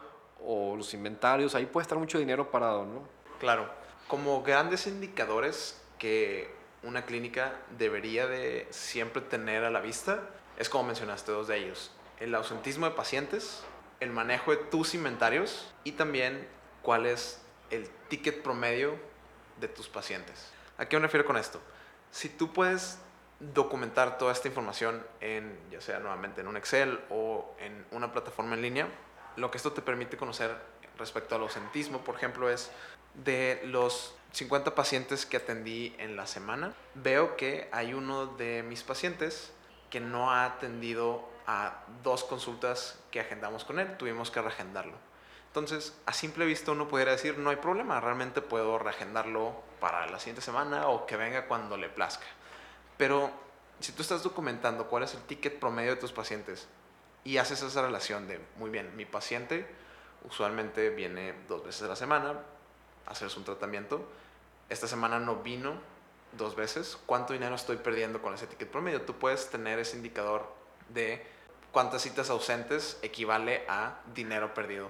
o 0.45 0.75
los 0.75 0.93
inventarios, 0.93 1.55
ahí 1.55 1.65
puede 1.65 1.83
estar 1.83 1.97
mucho 1.97 2.19
dinero 2.19 2.51
parado, 2.51 2.85
¿no? 2.85 3.01
Claro, 3.39 3.67
como 4.07 4.43
grandes 4.43 4.85
indicadores 4.85 5.81
que 5.97 6.53
una 6.85 7.05
clínica 7.05 7.53
debería 7.77 8.27
de 8.27 8.67
siempre 8.69 9.21
tener 9.21 9.63
a 9.63 9.69
la 9.69 9.81
vista, 9.81 10.19
es 10.57 10.69
como 10.69 10.85
mencionaste 10.85 11.31
dos 11.31 11.47
de 11.47 11.57
ellos, 11.57 11.91
el 12.19 12.33
ausentismo 12.35 12.85
de 12.85 12.93
pacientes, 12.93 13.63
el 13.99 14.11
manejo 14.11 14.51
de 14.51 14.57
tus 14.57 14.93
inventarios 14.93 15.73
y 15.83 15.93
también 15.93 16.47
cuál 16.81 17.05
es 17.05 17.41
el 17.71 17.89
ticket 18.07 18.41
promedio 18.41 18.97
de 19.59 19.67
tus 19.67 19.87
pacientes. 19.87 20.51
¿A 20.77 20.85
qué 20.87 20.97
me 20.97 21.03
refiero 21.03 21.25
con 21.25 21.37
esto? 21.37 21.59
Si 22.11 22.29
tú 22.29 22.53
puedes 22.53 22.99
documentar 23.39 24.17
toda 24.17 24.31
esta 24.31 24.47
información 24.47 25.05
en, 25.19 25.57
ya 25.71 25.81
sea 25.81 25.99
nuevamente 25.99 26.41
en 26.41 26.47
un 26.47 26.55
Excel 26.55 26.99
o 27.09 27.55
en 27.59 27.85
una 27.91 28.11
plataforma 28.11 28.55
en 28.55 28.61
línea, 28.61 28.87
lo 29.35 29.51
que 29.51 29.57
esto 29.57 29.73
te 29.73 29.81
permite 29.81 30.17
conocer 30.17 30.55
respecto 30.97 31.35
al 31.35 31.41
ausentismo, 31.41 32.03
por 32.03 32.15
ejemplo, 32.15 32.49
es 32.49 32.71
de 33.15 33.61
los 33.65 34.15
50 34.35 34.75
pacientes 34.75 35.25
que 35.25 35.37
atendí 35.37 35.95
en 35.97 36.17
la 36.17 36.27
semana, 36.27 36.73
veo 36.93 37.37
que 37.37 37.69
hay 37.71 37.93
uno 37.93 38.25
de 38.25 38.63
mis 38.63 38.83
pacientes 38.83 39.53
que 39.89 40.01
no 40.01 40.29
ha 40.29 40.43
atendido 40.43 41.23
a 41.47 41.85
dos 42.03 42.25
consultas 42.25 42.99
que 43.11 43.21
agendamos 43.21 43.63
con 43.63 43.79
él, 43.79 43.95
tuvimos 43.95 44.31
que 44.31 44.41
reagendarlo. 44.41 44.97
Entonces, 45.47 45.97
a 46.05 46.11
simple 46.11 46.45
vista 46.45 46.73
uno 46.73 46.89
pudiera 46.89 47.13
decir, 47.13 47.37
no 47.37 47.49
hay 47.49 47.55
problema, 47.55 48.01
realmente 48.01 48.41
puedo 48.41 48.77
reagendarlo 48.77 49.55
para 49.79 50.05
la 50.07 50.19
siguiente 50.19 50.41
semana 50.41 50.89
o 50.89 51.05
que 51.05 51.15
venga 51.15 51.47
cuando 51.47 51.77
le 51.77 51.87
plazca. 51.87 52.25
Pero 52.97 53.31
si 53.79 53.93
tú 53.93 54.01
estás 54.01 54.21
documentando 54.21 54.87
cuál 54.87 55.03
es 55.03 55.13
el 55.13 55.21
ticket 55.21 55.59
promedio 55.61 55.91
de 55.91 56.01
tus 56.01 56.11
pacientes 56.11 56.67
y 57.23 57.37
haces 57.37 57.61
esa 57.61 57.81
relación 57.81 58.27
de, 58.27 58.41
muy 58.57 58.69
bien, 58.69 58.97
mi 58.97 59.05
paciente 59.05 59.65
usualmente 60.27 60.89
viene 60.89 61.33
dos 61.47 61.63
veces 61.63 61.83
a 61.83 61.87
la 61.87 61.95
semana 61.95 62.35
a 63.05 63.11
hacerse 63.11 63.39
un 63.39 63.45
tratamiento, 63.45 64.05
esta 64.69 64.87
semana 64.87 65.19
no 65.19 65.37
vino 65.37 65.73
dos 66.37 66.55
veces, 66.55 66.97
¿cuánto 67.05 67.33
dinero 67.33 67.55
estoy 67.55 67.77
perdiendo 67.77 68.21
con 68.21 68.33
ese 68.33 68.47
ticket 68.47 68.69
promedio? 68.69 69.01
Tú 69.03 69.15
puedes 69.15 69.49
tener 69.49 69.79
ese 69.79 69.97
indicador 69.97 70.51
de 70.89 71.25
cuántas 71.71 72.01
citas 72.01 72.29
ausentes 72.29 72.97
equivale 73.01 73.63
a 73.67 73.99
dinero 74.13 74.53
perdido. 74.53 74.89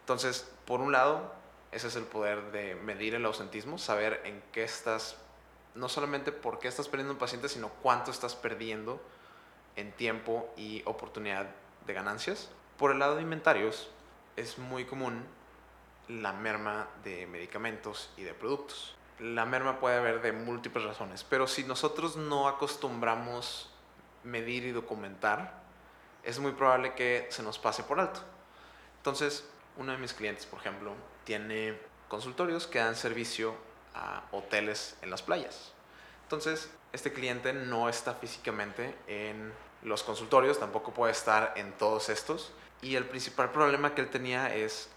Entonces, 0.00 0.50
por 0.64 0.80
un 0.80 0.92
lado, 0.92 1.32
ese 1.72 1.88
es 1.88 1.96
el 1.96 2.04
poder 2.04 2.52
de 2.52 2.74
medir 2.74 3.14
el 3.14 3.24
ausentismo, 3.24 3.78
saber 3.78 4.20
en 4.24 4.42
qué 4.52 4.64
estás 4.64 5.16
no 5.74 5.88
solamente 5.88 6.32
por 6.32 6.58
qué 6.58 6.68
estás 6.68 6.88
perdiendo 6.88 7.12
un 7.12 7.18
paciente, 7.18 7.48
sino 7.48 7.68
cuánto 7.82 8.10
estás 8.10 8.34
perdiendo 8.34 9.00
en 9.76 9.92
tiempo 9.92 10.52
y 10.56 10.82
oportunidad 10.86 11.46
de 11.86 11.92
ganancias. 11.92 12.48
Por 12.78 12.92
el 12.92 12.98
lado 12.98 13.16
de 13.16 13.22
inventarios, 13.22 13.90
es 14.36 14.58
muy 14.58 14.86
común 14.86 15.24
la 16.08 16.32
merma 16.32 16.88
de 17.04 17.26
medicamentos 17.26 18.10
y 18.16 18.22
de 18.22 18.32
productos. 18.32 18.96
La 19.18 19.46
merma 19.46 19.80
puede 19.80 19.96
haber 19.96 20.20
de 20.20 20.32
múltiples 20.32 20.84
razones, 20.84 21.24
pero 21.24 21.46
si 21.46 21.64
nosotros 21.64 22.16
no 22.16 22.48
acostumbramos 22.48 23.70
medir 24.24 24.64
y 24.64 24.72
documentar, 24.72 25.62
es 26.22 26.38
muy 26.38 26.52
probable 26.52 26.94
que 26.94 27.26
se 27.30 27.42
nos 27.42 27.58
pase 27.58 27.82
por 27.82 27.98
alto. 28.00 28.20
Entonces, 28.98 29.48
uno 29.76 29.92
de 29.92 29.98
mis 29.98 30.12
clientes, 30.12 30.44
por 30.44 30.60
ejemplo, 30.60 30.92
tiene 31.24 31.78
consultorios 32.08 32.66
que 32.66 32.78
dan 32.78 32.96
servicio 32.96 33.54
a 33.94 34.24
hoteles 34.32 34.96
en 35.02 35.10
las 35.10 35.22
playas. 35.22 35.72
Entonces, 36.24 36.70
este 36.92 37.12
cliente 37.12 37.52
no 37.52 37.88
está 37.88 38.14
físicamente 38.14 38.96
en 39.06 39.52
los 39.82 40.02
consultorios, 40.02 40.58
tampoco 40.58 40.92
puede 40.92 41.12
estar 41.12 41.52
en 41.56 41.72
todos 41.72 42.08
estos. 42.08 42.52
Y 42.82 42.96
el 42.96 43.04
principal 43.04 43.50
problema 43.52 43.94
que 43.94 44.00
él 44.00 44.10
tenía 44.10 44.54
es 44.54 44.88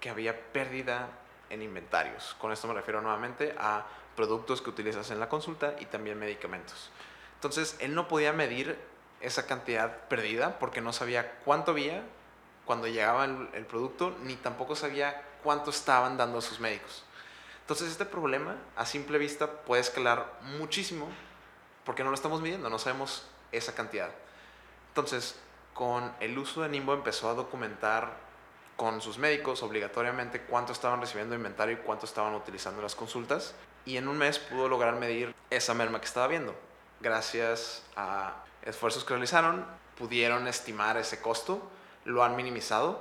que 0.00 0.10
había 0.10 0.52
pérdida 0.52 1.08
en 1.50 1.62
inventarios. 1.62 2.36
Con 2.38 2.52
esto 2.52 2.68
me 2.68 2.74
refiero 2.74 3.00
nuevamente 3.00 3.54
a 3.58 3.86
productos 4.16 4.62
que 4.62 4.70
utilizas 4.70 5.10
en 5.10 5.20
la 5.20 5.28
consulta 5.28 5.74
y 5.78 5.86
también 5.86 6.18
medicamentos. 6.18 6.90
Entonces, 7.34 7.76
él 7.80 7.94
no 7.94 8.08
podía 8.08 8.32
medir 8.32 8.78
esa 9.20 9.46
cantidad 9.46 10.08
perdida 10.08 10.58
porque 10.58 10.80
no 10.80 10.92
sabía 10.92 11.38
cuánto 11.44 11.72
había 11.72 12.02
cuando 12.64 12.86
llegaba 12.86 13.24
el, 13.24 13.64
producto, 13.66 14.14
ni 14.24 14.36
tampoco 14.36 14.76
sabía 14.76 15.22
cuánto 15.42 15.70
estaban 15.70 16.16
dando 16.18 16.38
a 16.38 16.42
sus 16.42 16.60
médicos. 16.60 17.02
Entonces 17.62 17.90
este 17.90 18.04
problema 18.04 18.56
a 18.76 18.84
simple 18.84 19.18
vista 19.18 19.50
puede 19.62 19.80
escalar 19.80 20.38
muchísimo 20.58 21.08
porque 21.84 22.04
no 22.04 22.10
lo 22.10 22.14
estamos 22.14 22.42
midiendo, 22.42 22.68
no 22.68 22.78
sabemos 22.78 23.26
esa 23.52 23.74
cantidad. 23.74 24.10
Entonces, 24.88 25.38
con 25.72 26.12
el 26.20 26.36
uso 26.36 26.60
de 26.60 26.68
Nimbo 26.68 26.92
empezó 26.92 27.30
a 27.30 27.34
documentar 27.34 28.12
con 28.78 29.00
sus 29.00 29.18
médicos 29.18 29.64
obligatoriamente 29.64 30.42
cuánto 30.42 30.72
estaban 30.72 31.00
recibiendo 31.00 31.34
inventario 31.34 31.74
y 31.74 31.78
cuánto 31.78 32.06
estaban 32.06 32.32
utilizando 32.36 32.80
las 32.80 32.94
consultas. 32.94 33.56
Y 33.84 33.96
en 33.96 34.06
un 34.06 34.16
mes 34.16 34.38
pudo 34.38 34.68
lograr 34.68 34.94
medir 34.94 35.34
esa 35.50 35.74
merma 35.74 35.98
que 35.98 36.06
estaba 36.06 36.28
viendo. 36.28 36.54
Gracias 37.00 37.82
a 37.96 38.44
esfuerzos 38.62 39.02
que 39.02 39.14
realizaron, 39.14 39.66
pudieron 39.96 40.46
estimar 40.46 40.96
ese 40.96 41.20
costo, 41.20 41.60
lo 42.04 42.22
han 42.22 42.36
minimizado 42.36 43.00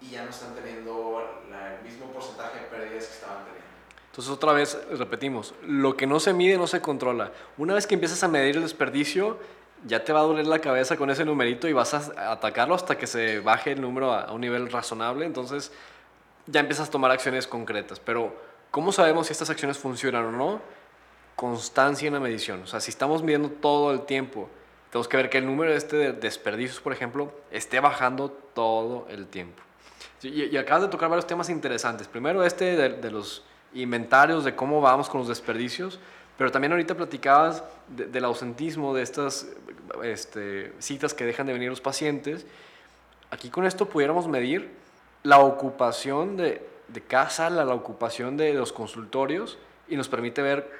y 0.00 0.10
ya 0.10 0.24
no 0.24 0.30
están 0.30 0.52
teniendo 0.56 1.22
el 1.48 1.88
mismo 1.88 2.06
porcentaje 2.06 2.58
de 2.58 2.66
pérdidas 2.66 3.06
que 3.06 3.14
estaban 3.14 3.44
teniendo. 3.44 3.68
Entonces 4.10 4.32
otra 4.32 4.52
vez 4.52 4.76
repetimos, 4.98 5.54
lo 5.62 5.96
que 5.96 6.08
no 6.08 6.18
se 6.18 6.32
mide 6.32 6.58
no 6.58 6.66
se 6.66 6.80
controla. 6.80 7.30
Una 7.56 7.74
vez 7.74 7.86
que 7.86 7.94
empiezas 7.94 8.24
a 8.24 8.28
medir 8.28 8.56
el 8.56 8.62
desperdicio, 8.62 9.38
ya 9.84 10.02
te 10.02 10.12
va 10.12 10.20
a 10.20 10.22
doler 10.22 10.46
la 10.46 10.58
cabeza 10.58 10.96
con 10.96 11.10
ese 11.10 11.24
numerito 11.24 11.68
y 11.68 11.72
vas 11.72 11.94
a 11.94 12.32
atacarlo 12.32 12.74
hasta 12.74 12.96
que 12.96 13.06
se 13.06 13.40
baje 13.40 13.72
el 13.72 13.80
número 13.80 14.12
a, 14.12 14.32
un 14.32 14.40
nivel 14.40 14.70
razonable. 14.70 15.26
Entonces 15.26 15.72
ya 16.46 16.60
empiezas 16.60 16.88
a 16.88 16.90
tomar 16.90 17.10
acciones 17.10 17.46
concretas. 17.46 18.00
Pero 18.00 18.34
¿cómo 18.70 18.92
sabemos 18.92 19.26
si 19.26 19.32
estas 19.32 19.50
acciones 19.50 19.78
funcionan 19.78 20.24
o 20.26 20.32
no? 20.32 20.60
Constancia 21.36 22.06
en 22.06 22.14
la 22.14 22.20
medición. 22.20 22.62
O 22.62 22.66
sea, 22.66 22.80
si 22.80 22.90
estamos 22.90 23.22
midiendo 23.22 23.50
todo 23.50 23.92
el 23.92 24.02
tiempo, 24.02 24.48
tenemos 24.90 25.08
que 25.08 25.16
ver 25.16 25.30
que 25.30 25.38
el 25.38 25.46
número 25.46 25.72
este 25.72 25.96
de 25.96 26.12
desperdicios, 26.12 26.80
por 26.80 26.92
ejemplo, 26.92 27.32
esté 27.50 27.80
bajando 27.80 28.30
todo 28.30 29.06
el 29.10 29.26
tiempo. 29.26 29.62
Y, 30.22 30.56
acabas 30.56 30.84
de 30.84 30.88
tocar 30.88 31.10
varios 31.10 31.26
temas 31.26 31.50
interesantes. 31.50 32.08
Primero 32.08 32.42
este 32.44 32.76
de 32.76 33.10
los 33.10 33.44
inventarios 33.74 34.44
de 34.44 34.54
cómo 34.54 34.80
vamos 34.80 35.10
con 35.10 35.18
los 35.18 35.28
desperdicios, 35.28 35.98
pero 36.36 36.50
también 36.50 36.72
ahorita 36.72 36.94
platicabas 36.94 37.62
del 37.88 38.24
ausentismo, 38.24 38.94
de 38.94 39.02
estas 39.02 39.48
este, 40.02 40.72
citas 40.78 41.14
que 41.14 41.24
dejan 41.24 41.46
de 41.46 41.52
venir 41.52 41.70
los 41.70 41.80
pacientes. 41.80 42.46
Aquí 43.30 43.50
con 43.50 43.64
esto 43.64 43.86
pudiéramos 43.86 44.26
medir 44.26 44.70
la 45.22 45.38
ocupación 45.38 46.36
de, 46.36 46.66
de 46.88 47.00
cada 47.00 47.30
sala, 47.30 47.64
la 47.64 47.74
ocupación 47.74 48.36
de 48.36 48.52
los 48.54 48.72
consultorios 48.72 49.58
y 49.88 49.96
nos 49.96 50.08
permite 50.08 50.42
ver 50.42 50.70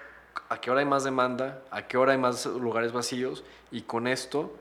a 0.48 0.60
qué 0.60 0.70
hora 0.70 0.80
hay 0.80 0.86
más 0.86 1.04
demanda, 1.04 1.62
a 1.70 1.86
qué 1.86 1.96
hora 1.96 2.12
hay 2.12 2.18
más 2.18 2.46
lugares 2.46 2.92
vacíos 2.92 3.44
y 3.70 3.82
con 3.82 4.06
esto, 4.06 4.54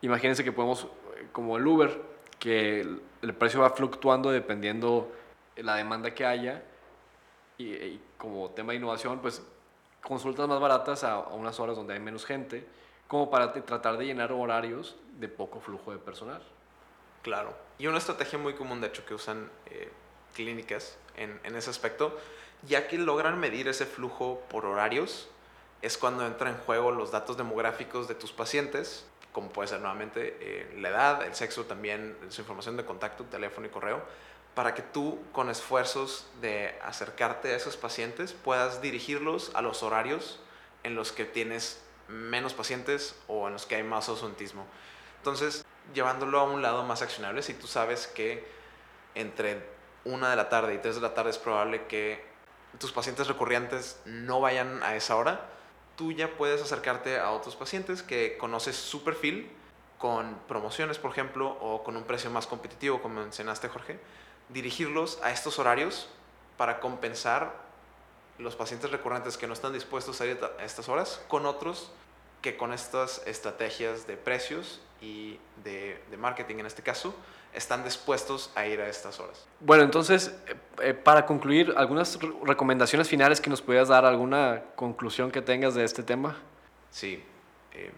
imagínense 0.00 0.44
que 0.44 0.52
podemos, 0.52 0.86
como 1.32 1.56
el 1.56 1.66
Uber, 1.66 2.00
que 2.38 2.80
el 2.80 3.34
precio 3.34 3.60
va 3.60 3.70
fluctuando 3.70 4.30
dependiendo 4.30 5.12
la 5.56 5.74
demanda 5.74 6.14
que 6.14 6.24
haya 6.24 6.62
y, 7.58 8.00
como 8.16 8.50
tema 8.50 8.72
de 8.72 8.78
innovación, 8.78 9.18
pues 9.20 9.42
consultas 10.02 10.48
más 10.48 10.60
baratas 10.60 11.04
a, 11.04 11.18
unas 11.18 11.58
horas 11.60 11.76
donde 11.76 11.94
hay 11.94 12.00
menos 12.00 12.24
gente, 12.24 12.66
como 13.06 13.30
para 13.30 13.52
tratar 13.52 13.96
de 13.96 14.06
llenar 14.06 14.32
horarios 14.32 14.96
de 15.18 15.28
poco 15.28 15.60
flujo 15.60 15.92
de 15.92 15.98
personal. 15.98 16.42
Claro. 17.22 17.54
Y 17.78 17.86
una 17.86 17.98
estrategia 17.98 18.38
muy 18.38 18.54
común, 18.54 18.80
de 18.80 18.88
hecho, 18.88 19.04
que 19.04 19.14
usan 19.14 19.50
eh, 19.66 19.90
clínicas 20.34 20.96
en, 21.16 21.40
en, 21.44 21.56
ese 21.56 21.70
aspecto, 21.70 22.16
ya 22.66 22.86
que 22.88 22.98
logran 22.98 23.38
medir 23.38 23.68
ese 23.68 23.86
flujo 23.86 24.42
por 24.48 24.66
horarios, 24.66 25.28
es 25.82 25.96
cuando 25.96 26.26
entra 26.26 26.50
en 26.50 26.56
juego 26.58 26.90
los 26.90 27.10
datos 27.10 27.36
demográficos 27.36 28.08
de 28.08 28.14
tus 28.14 28.32
pacientes, 28.32 29.06
como 29.32 29.50
puede 29.50 29.68
ser 29.68 29.80
nuevamente 29.80 30.36
eh, 30.40 30.74
la 30.80 30.88
edad, 30.88 31.22
el 31.24 31.34
sexo, 31.34 31.64
también 31.64 32.16
su 32.28 32.40
información 32.40 32.76
de 32.76 32.84
contacto, 32.84 33.24
teléfono 33.24 33.66
y 33.66 33.70
correo, 33.70 34.02
para 34.58 34.74
que 34.74 34.82
tú 34.82 35.20
con 35.30 35.50
esfuerzos 35.50 36.26
de 36.40 36.76
acercarte 36.82 37.52
a 37.52 37.56
esos 37.56 37.76
pacientes 37.76 38.32
puedas 38.32 38.82
dirigirlos 38.82 39.52
a 39.54 39.62
los 39.62 39.84
horarios 39.84 40.40
en 40.82 40.96
los 40.96 41.12
que 41.12 41.24
tienes 41.24 41.80
menos 42.08 42.54
pacientes 42.54 43.14
o 43.28 43.46
en 43.46 43.52
los 43.52 43.66
que 43.66 43.76
hay 43.76 43.84
más 43.84 44.08
ausentismo. 44.08 44.66
Entonces, 45.18 45.64
llevándolo 45.94 46.40
a 46.40 46.42
un 46.42 46.60
lado 46.60 46.82
más 46.82 47.02
accionable, 47.02 47.42
si 47.42 47.54
tú 47.54 47.68
sabes 47.68 48.08
que 48.08 48.48
entre 49.14 49.64
una 50.04 50.28
de 50.28 50.34
la 50.34 50.48
tarde 50.48 50.74
y 50.74 50.78
tres 50.78 50.96
de 50.96 51.02
la 51.02 51.14
tarde 51.14 51.30
es 51.30 51.38
probable 51.38 51.86
que 51.86 52.26
tus 52.80 52.90
pacientes 52.90 53.28
recurrentes 53.28 54.00
no 54.06 54.40
vayan 54.40 54.82
a 54.82 54.96
esa 54.96 55.14
hora, 55.14 55.50
tú 55.94 56.10
ya 56.10 56.36
puedes 56.36 56.60
acercarte 56.60 57.20
a 57.20 57.30
otros 57.30 57.54
pacientes 57.54 58.02
que 58.02 58.36
conoces 58.38 58.74
su 58.74 59.04
perfil 59.04 59.52
con 59.98 60.36
promociones, 60.48 60.98
por 60.98 61.12
ejemplo, 61.12 61.56
o 61.60 61.84
con 61.84 61.96
un 61.96 62.02
precio 62.02 62.28
más 62.28 62.48
competitivo, 62.48 63.00
como 63.00 63.20
mencionaste, 63.20 63.68
Jorge, 63.68 64.00
dirigirlos 64.48 65.18
a 65.22 65.30
estos 65.30 65.58
horarios 65.58 66.08
para 66.56 66.80
compensar 66.80 67.54
los 68.38 68.56
pacientes 68.56 68.90
recurrentes 68.90 69.36
que 69.36 69.46
no 69.46 69.52
están 69.52 69.72
dispuestos 69.72 70.20
a 70.20 70.26
ir 70.26 70.38
a 70.58 70.64
estas 70.64 70.88
horas 70.88 71.20
con 71.28 71.46
otros 71.46 71.90
que 72.42 72.56
con 72.56 72.72
estas 72.72 73.22
estrategias 73.26 74.06
de 74.06 74.16
precios 74.16 74.80
y 75.00 75.38
de, 75.64 76.00
de 76.10 76.16
marketing 76.16 76.56
en 76.56 76.66
este 76.66 76.82
caso, 76.82 77.14
están 77.52 77.82
dispuestos 77.84 78.50
a 78.54 78.66
ir 78.66 78.80
a 78.80 78.88
estas 78.88 79.18
horas. 79.20 79.46
Bueno, 79.60 79.82
entonces, 79.82 80.34
eh, 80.46 80.56
eh, 80.82 80.94
para 80.94 81.26
concluir, 81.26 81.74
algunas 81.76 82.18
recomendaciones 82.44 83.08
finales 83.08 83.40
que 83.40 83.50
nos 83.50 83.62
pudieras 83.62 83.88
dar, 83.88 84.04
alguna 84.04 84.62
conclusión 84.76 85.30
que 85.30 85.42
tengas 85.42 85.74
de 85.74 85.84
este 85.84 86.02
tema. 86.02 86.36
Sí. 86.90 87.24
Eh, 87.72 87.92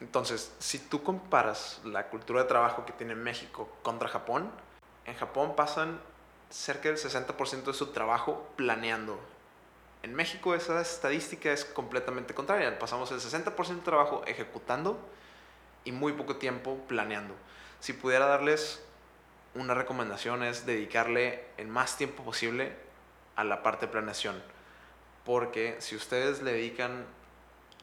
entonces, 0.00 0.54
si 0.58 0.78
tú 0.78 1.02
comparas 1.02 1.80
la 1.84 2.08
cultura 2.08 2.42
de 2.42 2.48
trabajo 2.48 2.84
que 2.84 2.92
tiene 2.92 3.14
México 3.14 3.68
contra 3.82 4.08
Japón, 4.08 4.50
en 5.06 5.14
Japón 5.14 5.54
pasan 5.56 6.00
cerca 6.50 6.88
del 6.88 6.98
60% 6.98 7.64
de 7.64 7.74
su 7.74 7.88
trabajo 7.88 8.46
planeando. 8.56 9.18
En 10.02 10.14
México 10.14 10.54
esa 10.54 10.80
estadística 10.80 11.52
es 11.52 11.64
completamente 11.64 12.34
contraria. 12.34 12.78
Pasamos 12.78 13.10
el 13.12 13.20
60% 13.20 13.76
de 13.76 13.80
trabajo 13.82 14.22
ejecutando 14.26 14.98
y 15.84 15.92
muy 15.92 16.12
poco 16.12 16.36
tiempo 16.36 16.76
planeando. 16.88 17.34
Si 17.80 17.92
pudiera 17.92 18.26
darles 18.26 18.82
una 19.54 19.74
recomendación 19.74 20.42
es 20.42 20.66
dedicarle 20.66 21.44
el 21.56 21.68
más 21.68 21.96
tiempo 21.96 22.22
posible 22.22 22.72
a 23.36 23.44
la 23.44 23.62
parte 23.62 23.86
de 23.86 23.92
planeación. 23.92 24.42
Porque 25.24 25.76
si 25.80 25.94
ustedes 25.94 26.42
le 26.42 26.52
dedican 26.52 27.04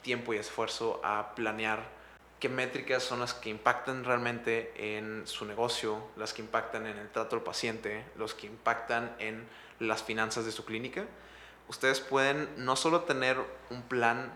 tiempo 0.02 0.34
y 0.34 0.38
esfuerzo 0.38 1.00
a 1.04 1.36
planear 1.36 1.99
qué 2.40 2.48
métricas 2.48 3.04
son 3.04 3.20
las 3.20 3.34
que 3.34 3.50
impactan 3.50 4.06
realmente 4.06 4.72
en 4.98 5.28
su 5.28 5.46
negocio, 5.46 6.02
las 6.16 6.34
que 6.34 6.42
impactan 6.42 6.88
en 6.88 6.98
el 6.98 7.10
trato 7.10 7.36
al 7.36 7.44
paciente, 7.44 8.06
los 8.16 8.34
que 8.34 8.48
impactan 8.48 9.14
en 9.20 9.48
las 9.80 10.04
finanzas 10.04 10.46
de 10.46 10.52
su 10.52 10.64
clínica, 10.66 11.06
ustedes 11.68 12.00
pueden 12.00 12.50
no 12.58 12.76
solo 12.76 13.02
tener 13.02 13.38
un 13.70 13.82
plan 13.84 14.34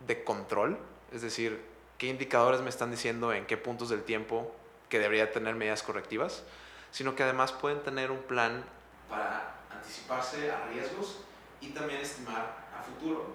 de 0.00 0.24
control, 0.24 0.78
es 1.10 1.22
decir, 1.22 1.62
qué 1.98 2.08
indicadores 2.08 2.60
me 2.60 2.68
están 2.68 2.90
diciendo 2.90 3.32
en 3.32 3.46
qué 3.46 3.56
puntos 3.56 3.88
del 3.88 4.02
tiempo 4.02 4.54
que 4.88 4.98
debería 4.98 5.32
tener 5.32 5.54
medidas 5.54 5.82
correctivas, 5.82 6.44
sino 6.90 7.14
que 7.14 7.22
además 7.22 7.52
pueden 7.52 7.82
tener 7.82 8.10
un 8.10 8.22
plan 8.22 8.64
para 9.08 9.54
anticiparse 9.70 10.50
a 10.50 10.66
riesgos 10.66 11.20
y 11.60 11.68
también 11.70 12.00
estimar 12.00 12.68
a 12.78 12.82
futuro 12.82 13.32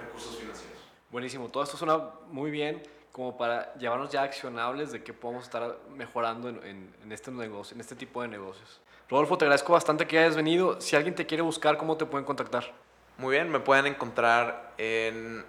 recursos 0.00 0.38
financieros. 0.38 0.77
Buenísimo, 1.10 1.48
todo 1.48 1.62
esto 1.62 1.76
suena 1.76 2.10
muy 2.30 2.50
bien 2.50 2.82
como 3.12 3.36
para 3.36 3.74
llevarnos 3.74 4.10
ya 4.10 4.22
accionables 4.22 4.92
de 4.92 5.02
qué 5.02 5.12
podemos 5.12 5.44
estar 5.44 5.78
mejorando 5.96 6.48
en, 6.48 6.92
en, 7.02 7.10
este 7.10 7.30
negocio, 7.30 7.74
en 7.74 7.80
este 7.80 7.96
tipo 7.96 8.22
de 8.22 8.28
negocios. 8.28 8.80
Rodolfo, 9.08 9.38
te 9.38 9.46
agradezco 9.46 9.72
bastante 9.72 10.06
que 10.06 10.18
hayas 10.18 10.36
venido. 10.36 10.78
Si 10.80 10.94
alguien 10.94 11.14
te 11.14 11.24
quiere 11.26 11.42
buscar, 11.42 11.78
¿cómo 11.78 11.96
te 11.96 12.04
pueden 12.04 12.26
contactar? 12.26 12.72
Muy 13.16 13.36
bien, 13.36 13.50
me 13.50 13.58
pueden 13.58 13.86
encontrar 13.86 14.74
en 14.78 15.44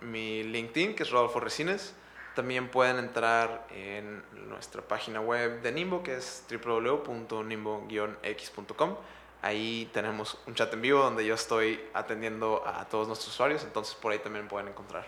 mi 0.00 0.42
LinkedIn, 0.42 0.94
que 0.94 1.02
es 1.04 1.10
Rodolfo 1.10 1.38
Resines. 1.38 1.94
También 2.34 2.68
pueden 2.68 2.98
entrar 2.98 3.66
en 3.70 4.24
nuestra 4.48 4.82
página 4.82 5.20
web 5.20 5.60
de 5.60 5.70
Nimbo, 5.70 6.02
que 6.02 6.16
es 6.16 6.44
www.nimbo-x.com. 6.50 8.96
Ahí 9.42 9.90
tenemos 9.92 10.38
un 10.46 10.54
chat 10.54 10.72
en 10.72 10.80
vivo 10.80 11.00
donde 11.00 11.26
yo 11.26 11.34
estoy 11.34 11.80
atendiendo 11.92 12.62
a 12.64 12.84
todos 12.84 13.08
nuestros 13.08 13.34
usuarios, 13.34 13.64
entonces 13.64 13.96
por 13.96 14.12
ahí 14.12 14.20
también 14.20 14.46
pueden 14.46 14.68
encontrar. 14.68 15.04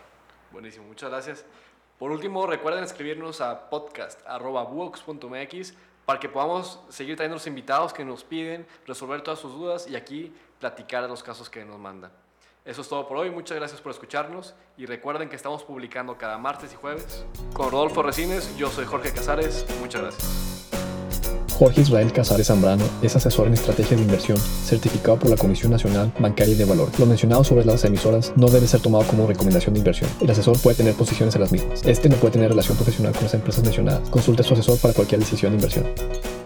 Buenísimo, 0.50 0.86
muchas 0.86 1.08
gracias. 1.08 1.44
Por 1.98 2.10
último, 2.10 2.46
recuerden 2.46 2.82
escribirnos 2.82 3.40
a 3.40 3.70
podcast.buox.mx 3.70 5.74
para 6.04 6.18
que 6.18 6.28
podamos 6.28 6.80
seguir 6.88 7.16
trayendo 7.16 7.36
los 7.36 7.46
invitados 7.46 7.92
que 7.92 8.04
nos 8.04 8.24
piden, 8.24 8.66
resolver 8.86 9.22
todas 9.22 9.38
sus 9.38 9.52
dudas 9.52 9.86
y 9.88 9.96
aquí 9.96 10.34
platicar 10.58 11.08
los 11.08 11.22
casos 11.22 11.48
que 11.48 11.64
nos 11.64 11.78
mandan. 11.78 12.10
Eso 12.64 12.80
es 12.80 12.88
todo 12.88 13.06
por 13.06 13.18
hoy, 13.18 13.30
muchas 13.30 13.58
gracias 13.58 13.80
por 13.80 13.92
escucharnos 13.92 14.54
y 14.76 14.86
recuerden 14.86 15.28
que 15.28 15.36
estamos 15.36 15.62
publicando 15.62 16.16
cada 16.16 16.38
martes 16.38 16.72
y 16.72 16.76
jueves. 16.76 17.24
Con 17.52 17.70
Rodolfo 17.70 18.02
Resines, 18.02 18.56
yo 18.56 18.70
soy 18.70 18.86
Jorge 18.86 19.12
Casares, 19.12 19.66
muchas 19.80 20.02
gracias. 20.02 20.53
Jorge 21.58 21.82
Israel 21.82 22.12
Casares 22.12 22.48
Zambrano 22.48 22.84
es 23.00 23.14
asesor 23.14 23.46
en 23.46 23.54
estrategia 23.54 23.96
de 23.96 24.02
inversión, 24.02 24.36
certificado 24.36 25.18
por 25.18 25.30
la 25.30 25.36
Comisión 25.36 25.70
Nacional 25.70 26.12
Bancaria 26.18 26.54
y 26.54 26.58
de 26.58 26.64
Valor. 26.64 26.88
Lo 26.98 27.06
mencionado 27.06 27.44
sobre 27.44 27.64
las 27.64 27.84
emisoras 27.84 28.32
no 28.34 28.48
debe 28.48 28.66
ser 28.66 28.80
tomado 28.80 29.04
como 29.04 29.26
recomendación 29.26 29.74
de 29.74 29.78
inversión. 29.78 30.10
El 30.20 30.30
asesor 30.30 30.58
puede 30.58 30.76
tener 30.76 30.94
posiciones 30.94 31.34
en 31.36 31.42
las 31.42 31.52
mismas. 31.52 31.84
Este 31.84 32.08
no 32.08 32.16
puede 32.16 32.32
tener 32.32 32.50
relación 32.50 32.76
profesional 32.76 33.12
con 33.12 33.22
las 33.22 33.34
empresas 33.34 33.62
mencionadas. 33.62 34.10
Consulte 34.10 34.42
a 34.42 34.44
su 34.44 34.54
asesor 34.54 34.78
para 34.78 34.94
cualquier 34.94 35.20
decisión 35.20 35.52
de 35.52 35.56
inversión. 35.56 36.43